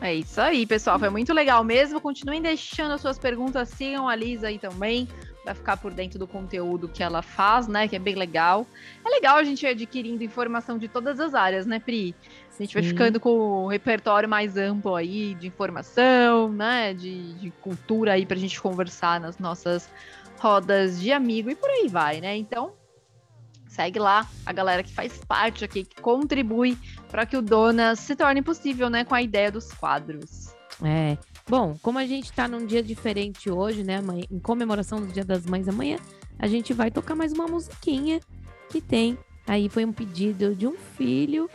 [0.00, 0.98] É isso aí, pessoal.
[0.98, 2.00] Foi muito legal mesmo.
[2.00, 3.68] Continuem deixando as suas perguntas.
[3.70, 5.08] Sigam a Lisa aí também.
[5.44, 7.86] Vai ficar por dentro do conteúdo que ela faz, né?
[7.88, 8.66] Que é bem legal.
[9.04, 12.14] É legal a gente ir adquirindo informação de todas as áreas, né, Pri?
[12.58, 12.88] A gente vai Sim.
[12.90, 16.94] ficando com o repertório mais amplo aí de informação, né?
[16.94, 19.88] De, de cultura aí pra gente conversar nas nossas
[20.38, 22.36] rodas de amigo e por aí vai, né?
[22.36, 22.72] Então,
[23.68, 26.78] segue lá a galera que faz parte aqui, que contribui
[27.10, 29.04] para que o Donas se torne possível, né?
[29.04, 30.54] Com a ideia dos quadros.
[30.82, 31.18] É.
[31.48, 34.00] Bom, como a gente tá num dia diferente hoje, né,
[34.30, 35.96] em comemoração do Dia das Mães amanhã,
[36.38, 38.20] a gente vai tocar mais uma musiquinha
[38.68, 39.16] que tem.
[39.46, 41.48] Aí foi um pedido de um filho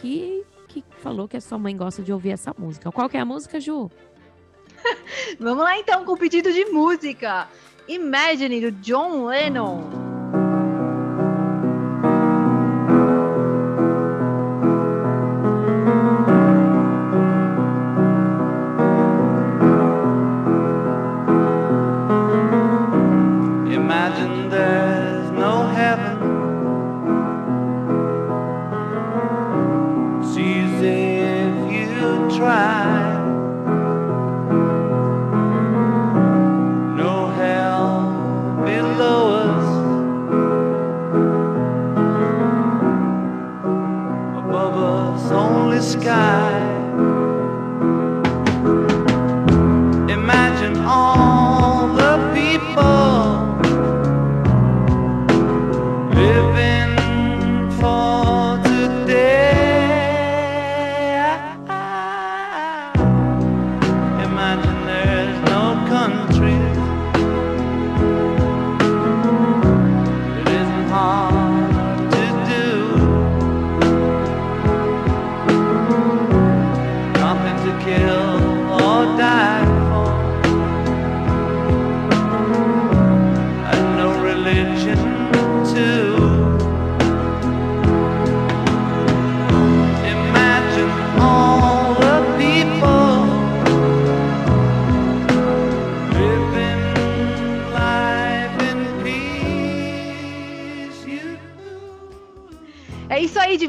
[0.00, 2.90] que, que falou que a sua mãe gosta de ouvir essa música.
[2.90, 3.90] Qual que é a música, Ju?
[5.38, 7.48] Vamos lá então com o pedido de música.
[7.88, 9.99] Imagine do John Lennon.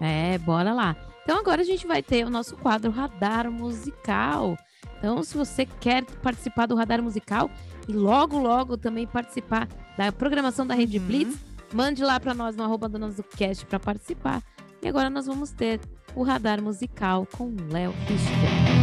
[0.00, 0.96] É, bora lá.
[1.22, 4.56] Então agora a gente vai ter o nosso quadro Radar Musical.
[4.96, 7.50] Então, se você quer participar do Radar Musical
[7.86, 9.68] e logo, logo também participar
[9.98, 11.06] da programação da Rede Uhum.
[11.06, 11.38] Blitz,
[11.72, 14.42] mande lá para nós no arroba do nosso cast para participar.
[14.82, 15.80] E agora nós vamos ter
[16.14, 18.79] o Radar Musical com Léo Fischer.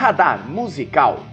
[0.00, 1.26] Radar musical.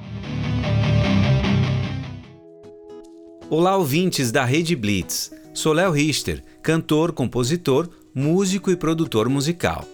[3.49, 5.31] Olá, ouvintes da Rede Blitz.
[5.53, 9.85] Sou Léo Richter, cantor, compositor, músico e produtor musical.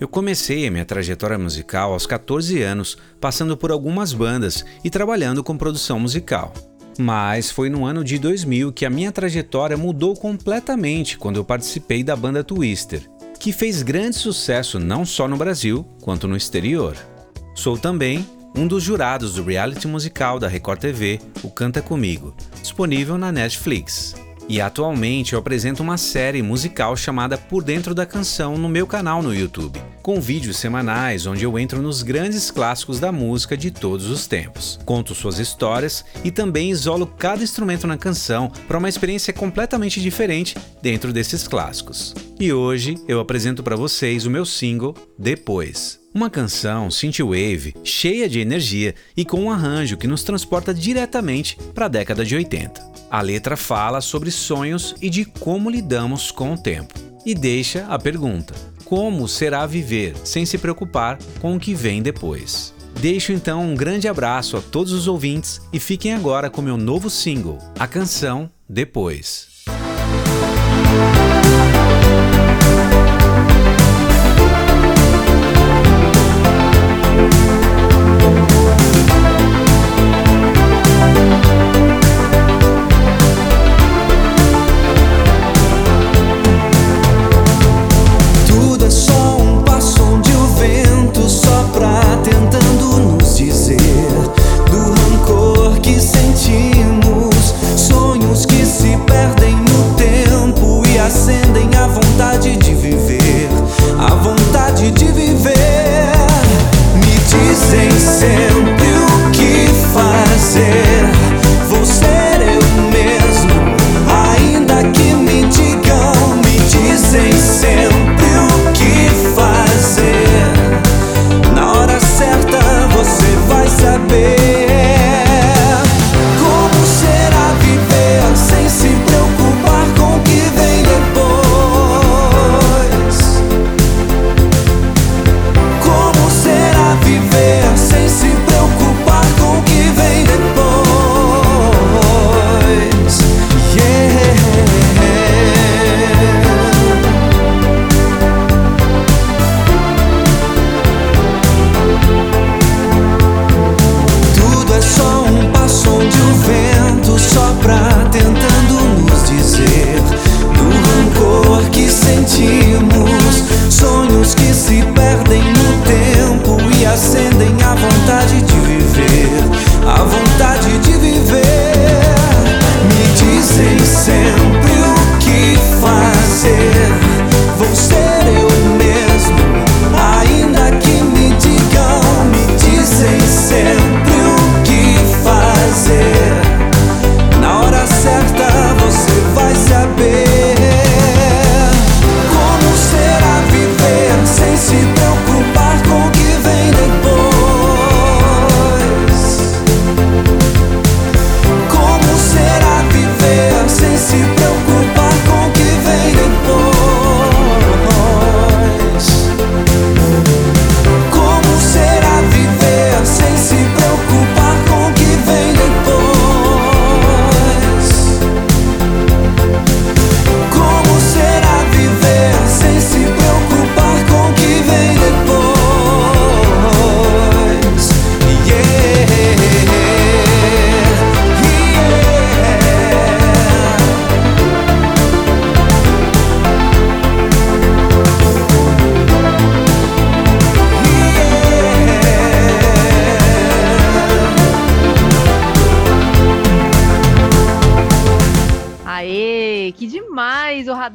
[0.00, 5.44] Eu comecei a minha trajetória musical aos 14 anos, passando por algumas bandas e trabalhando
[5.44, 6.52] com produção musical.
[6.98, 12.02] Mas foi no ano de 2000 que a minha trajetória mudou completamente quando eu participei
[12.02, 13.08] da banda Twister,
[13.38, 16.96] que fez grande sucesso não só no Brasil, quanto no exterior.
[17.58, 22.32] Sou também um dos jurados do reality musical da Record TV, o Canta Comigo,
[22.62, 24.14] disponível na Netflix.
[24.48, 29.24] E atualmente eu apresento uma série musical chamada Por Dentro da Canção no meu canal
[29.24, 34.08] no YouTube, com vídeos semanais onde eu entro nos grandes clássicos da música de todos
[34.08, 34.80] os tempos.
[34.86, 40.56] Conto suas histórias e também isolo cada instrumento na canção para uma experiência completamente diferente
[40.80, 42.14] dentro desses clássicos.
[42.40, 46.00] E hoje eu apresento para vocês o meu single Depois.
[46.14, 51.84] Uma canção synthwave, cheia de energia e com um arranjo que nos transporta diretamente para
[51.84, 52.80] a década de 80.
[53.10, 56.94] A letra fala sobre sonhos e de como lidamos com o tempo.
[57.26, 58.54] E deixa a pergunta:
[58.88, 62.74] como será viver sem se preocupar com o que vem depois?
[62.98, 67.10] Deixo então um grande abraço a todos os ouvintes e fiquem agora com meu novo
[67.10, 69.57] single, a canção Depois.
[107.70, 108.07] Me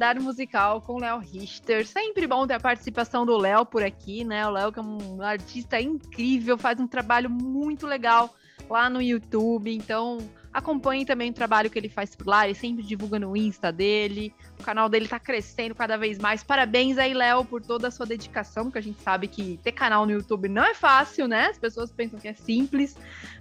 [0.04, 1.88] Radar Musical com Léo Richter.
[1.88, 4.46] Sempre bom ter a participação do Léo por aqui, né?
[4.46, 8.30] O Léo que é um artista incrível, faz um trabalho muito legal
[8.70, 9.74] lá no YouTube.
[9.74, 10.18] Então,
[10.52, 12.46] acompanhe também o trabalho que ele faz por lá.
[12.46, 14.34] Ele sempre divulga no Insta dele.
[14.60, 16.44] O canal dele tá crescendo cada vez mais.
[16.44, 20.06] Parabéns aí, Léo, por toda a sua dedicação, porque a gente sabe que ter canal
[20.06, 21.48] no YouTube não é fácil, né?
[21.48, 22.96] As pessoas pensam que é simples,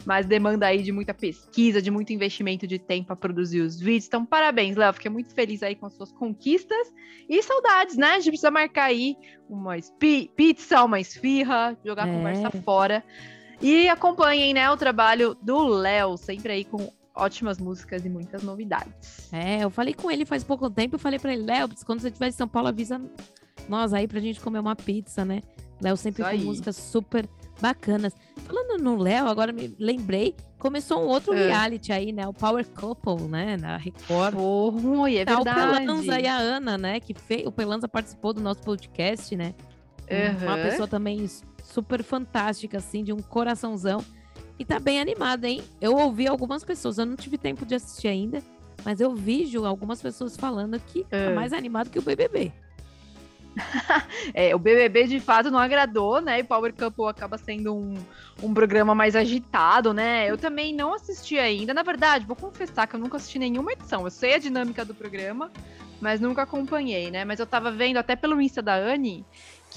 [0.07, 4.07] mas demanda aí de muita pesquisa, de muito investimento de tempo para produzir os vídeos.
[4.07, 4.93] Então, parabéns, Léo.
[4.95, 6.93] Fiquei muito feliz aí com as suas conquistas
[7.29, 8.13] e saudades, né?
[8.13, 9.17] A gente precisa marcar aí
[9.49, 9.75] uma
[10.35, 12.13] pizza, uma esfirra, jogar É.
[12.13, 13.05] conversa fora.
[13.63, 19.29] E acompanhem, né, o trabalho do Léo, sempre aí com ótimas músicas e muitas novidades.
[19.33, 22.09] É, eu falei com ele faz pouco tempo, eu falei pra ele, Léo, quando você
[22.09, 23.01] estiver em São Paulo, avisa
[23.69, 25.43] nós aí pra gente comer uma pizza, né?
[25.81, 26.45] Léo sempre Isso com aí.
[26.45, 27.29] músicas super
[27.61, 28.15] bacanas.
[28.45, 31.47] Falando no Léo, agora me lembrei, começou um outro É.
[31.49, 32.27] reality aí, né?
[32.27, 33.57] O Power Couple, né?
[33.57, 34.35] Na Record.
[34.35, 35.79] Foi, é tá o verdade.
[35.87, 36.99] Pelanza e a Ana, né?
[37.01, 39.55] Que fez, o Pelanza participou do nosso podcast, né?
[40.43, 40.63] Uma Aham.
[40.63, 41.25] pessoa também
[41.73, 44.05] super fantástica, assim, de um coraçãozão.
[44.59, 45.63] E tá bem animada, hein?
[45.81, 48.43] Eu ouvi algumas pessoas, eu não tive tempo de assistir ainda,
[48.85, 51.35] mas eu vejo algumas pessoas falando que tá É.
[51.35, 52.53] mais animado que o BBB.
[54.35, 56.39] É, o BBB de fato não agradou, né?
[56.39, 57.95] E Power Couple acaba sendo um,
[58.43, 60.31] um programa mais agitado, né?
[60.31, 61.75] Eu também não assisti ainda.
[61.75, 64.05] Na verdade, vou confessar que eu nunca assisti nenhuma edição.
[64.05, 65.51] Eu sei a dinâmica do programa,
[66.01, 67.25] mas nunca acompanhei, né?
[67.25, 69.25] Mas eu tava vendo até pelo Insta da Anne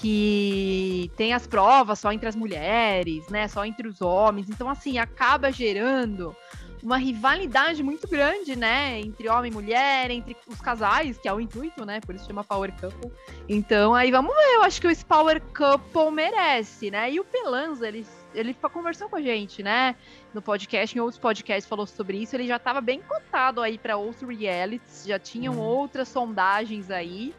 [0.01, 3.47] que tem as provas só entre as mulheres, né?
[3.47, 4.49] Só entre os homens.
[4.49, 6.35] Então, assim, acaba gerando
[6.83, 8.99] uma rivalidade muito grande, né?
[8.99, 11.99] Entre homem e mulher, entre os casais, que é o intuito, né?
[11.99, 13.11] Por isso chama Power Couple.
[13.47, 14.55] Então, aí vamos ver.
[14.55, 17.11] Eu acho que esse Power Couple merece, né?
[17.11, 19.95] E o Pelanza, ele, ele conversou com a gente, né?
[20.33, 22.35] No podcast, em outros podcasts falou sobre isso.
[22.35, 27.33] Ele já estava bem cotado aí para outros realities, já tinham outras sondagens aí.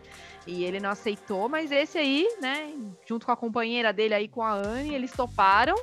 [0.47, 2.73] E ele não aceitou, mas esse aí, né,
[3.09, 5.75] junto com a companheira dele aí, com a Anne, eles toparam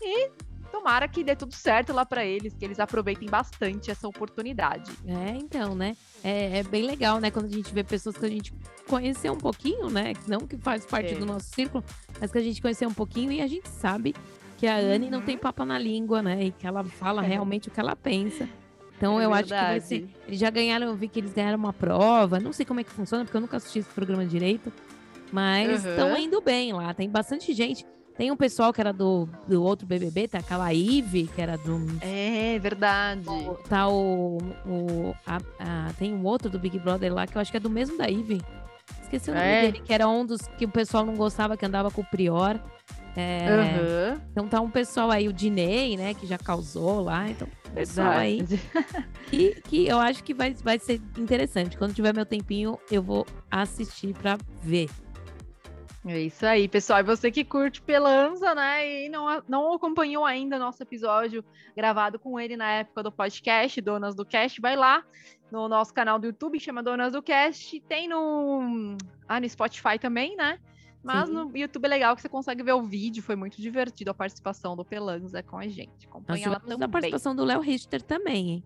[0.00, 0.30] e
[0.70, 4.90] tomara que dê tudo certo lá para eles, que eles aproveitem bastante essa oportunidade.
[5.06, 5.96] É, então, né?
[6.24, 7.30] É, é bem legal, né?
[7.30, 8.54] Quando a gente vê pessoas que a gente
[8.88, 10.14] conheceu um pouquinho, né?
[10.26, 11.18] Não que faz parte É.
[11.18, 11.84] do nosso círculo,
[12.20, 14.14] mas que a gente conheceu um pouquinho e a gente sabe
[14.56, 15.24] que a Anne não Uhum.
[15.24, 16.44] tem papo na língua, né?
[16.44, 17.28] E que ela fala É.
[17.28, 18.48] realmente o que ela pensa.
[19.02, 19.84] Então É eu acho que vai verdade.
[19.88, 20.08] ser.
[20.28, 22.38] Eles já ganharam, eu vi que eles ganharam uma prova.
[22.38, 24.72] Não sei como é que funciona, porque eu nunca assisti esse programa direito.
[25.32, 25.90] Mas Uhum.
[25.90, 26.94] estão indo bem lá.
[26.94, 27.84] Tem bastante gente.
[28.16, 31.80] Tem um pessoal que era do, do outro BBB, tá aquela Ive, que era do.
[32.00, 33.24] É verdade.
[33.68, 34.36] Tá o.
[34.66, 37.60] o a- a- tem um outro do Big Brother lá que eu acho que é
[37.60, 38.40] do mesmo da Ivy.
[39.02, 39.62] Esqueci o nome É?
[39.62, 42.60] dele, que era um dos que o pessoal não gostava, que andava com o Prior.
[43.16, 44.20] É, Aham.
[44.30, 47.28] Então tá um pessoal aí, o Dinei, né, que já causou lá.
[47.28, 48.42] Então, pessoal aí.
[49.28, 51.78] Que, que eu acho que vai, vai ser interessante.
[51.78, 54.90] Quando tiver meu tempinho, eu vou assistir pra ver.
[56.04, 57.00] É isso aí, pessoal.
[57.00, 59.04] E você que curte Pelanza, né?
[59.04, 61.44] E não, não acompanhou ainda nosso episódio
[61.76, 65.04] gravado com ele na época do podcast, Donas do Cast, vai lá
[65.50, 67.78] no nosso canal do YouTube, chama Donas do Cast.
[67.82, 68.96] Tem no,
[69.28, 70.58] ah, no Spotify também, né?
[71.02, 71.34] Mas Sim.
[71.34, 73.22] no YouTube é legal que você consegue ver o vídeo.
[73.22, 76.06] Foi muito divertido a participação do Pelanza com a gente.
[76.06, 76.90] Acompanha lá tivemos a também.
[76.90, 78.64] participação do Léo Richter também, hein?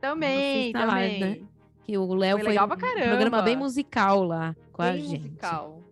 [0.00, 1.20] Também, também.
[1.20, 1.40] lá, né?
[1.84, 5.20] Que o Léo Foi foi, um programa bem musical lá com a Bem gente.
[5.22, 5.82] musical.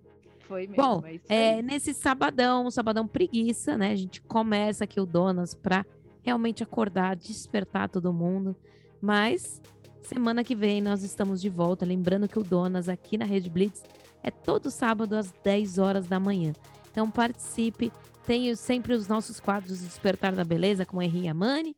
[0.40, 0.76] Foi mesmo.
[0.76, 3.92] Bom, é É, nesse sabadão, sabadão preguiça, né?
[3.92, 5.86] A gente começa aqui o Donas pra
[6.22, 8.56] realmente acordar, despertar todo mundo.
[9.00, 9.60] Mas
[10.02, 11.86] semana que vem nós estamos de volta.
[11.86, 13.82] Lembrando que o Donas aqui na Rede Blitz
[14.24, 16.54] é todo sábado às 10 horas da manhã.
[16.90, 17.92] Então participe.
[18.26, 21.76] Tem sempre os nossos quadros Despertar da Beleza com Henri Amani.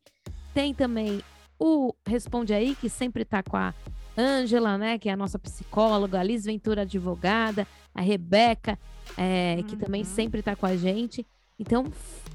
[0.55, 1.21] Tem também
[1.59, 3.75] o Responde Aí, que sempre tá com a
[4.17, 4.97] Ângela, né?
[4.97, 8.79] Que é a nossa psicóloga, a Liz Ventura, advogada, a Rebeca,
[9.19, 11.27] é, que também sempre tá com a gente.
[11.59, 11.85] Então,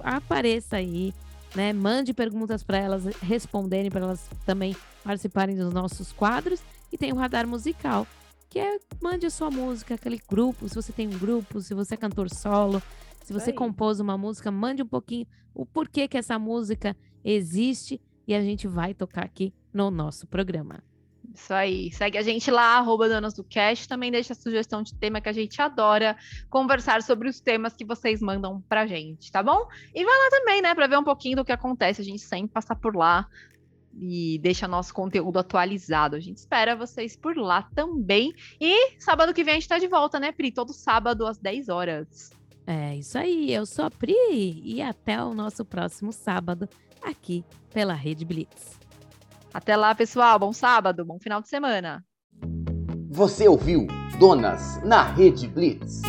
[0.04, 1.14] apareça aí,
[1.56, 1.72] né?
[1.72, 6.62] Mande perguntas para elas responderem, para elas também participarem dos nossos quadros.
[6.92, 8.06] E tem o Radar Musical,
[8.52, 11.94] que é mande a sua música, aquele grupo, se você tem um grupo, se você
[11.94, 12.84] é cantor solo,
[13.24, 13.56] se você aí.
[13.56, 15.26] compôs uma música, mande um pouquinho
[15.56, 20.84] o porquê que essa música existe e a gente vai tocar aqui no nosso programa.
[21.34, 21.94] Isso aí.
[21.94, 23.88] Segue a gente lá, arroba Donas do Cast.
[23.88, 26.18] Também deixa a sugestão de tema que a gente adora
[26.50, 29.66] conversar sobre os temas que vocês mandam pra gente, tá bom?
[29.96, 32.02] E vai lá também, né, pra ver um pouquinho do que acontece.
[32.02, 33.30] A gente sempre passa por lá
[33.94, 36.16] e deixa nosso conteúdo atualizado.
[36.16, 38.34] A gente espera vocês por lá também.
[38.60, 40.52] E sábado que vem a gente tá de volta, né, Pri?
[40.52, 42.32] Todo sábado às 10 horas.
[42.66, 46.70] É isso aí, eu sou a Pri e até o nosso próximo sábado
[47.02, 48.80] aqui pela Rede Blitz.
[49.54, 50.40] Até lá, pessoal.
[50.40, 52.06] Bom sábado, bom final de semana.
[53.10, 53.88] Você ouviu
[54.18, 56.02] Donas na Rede Blitz.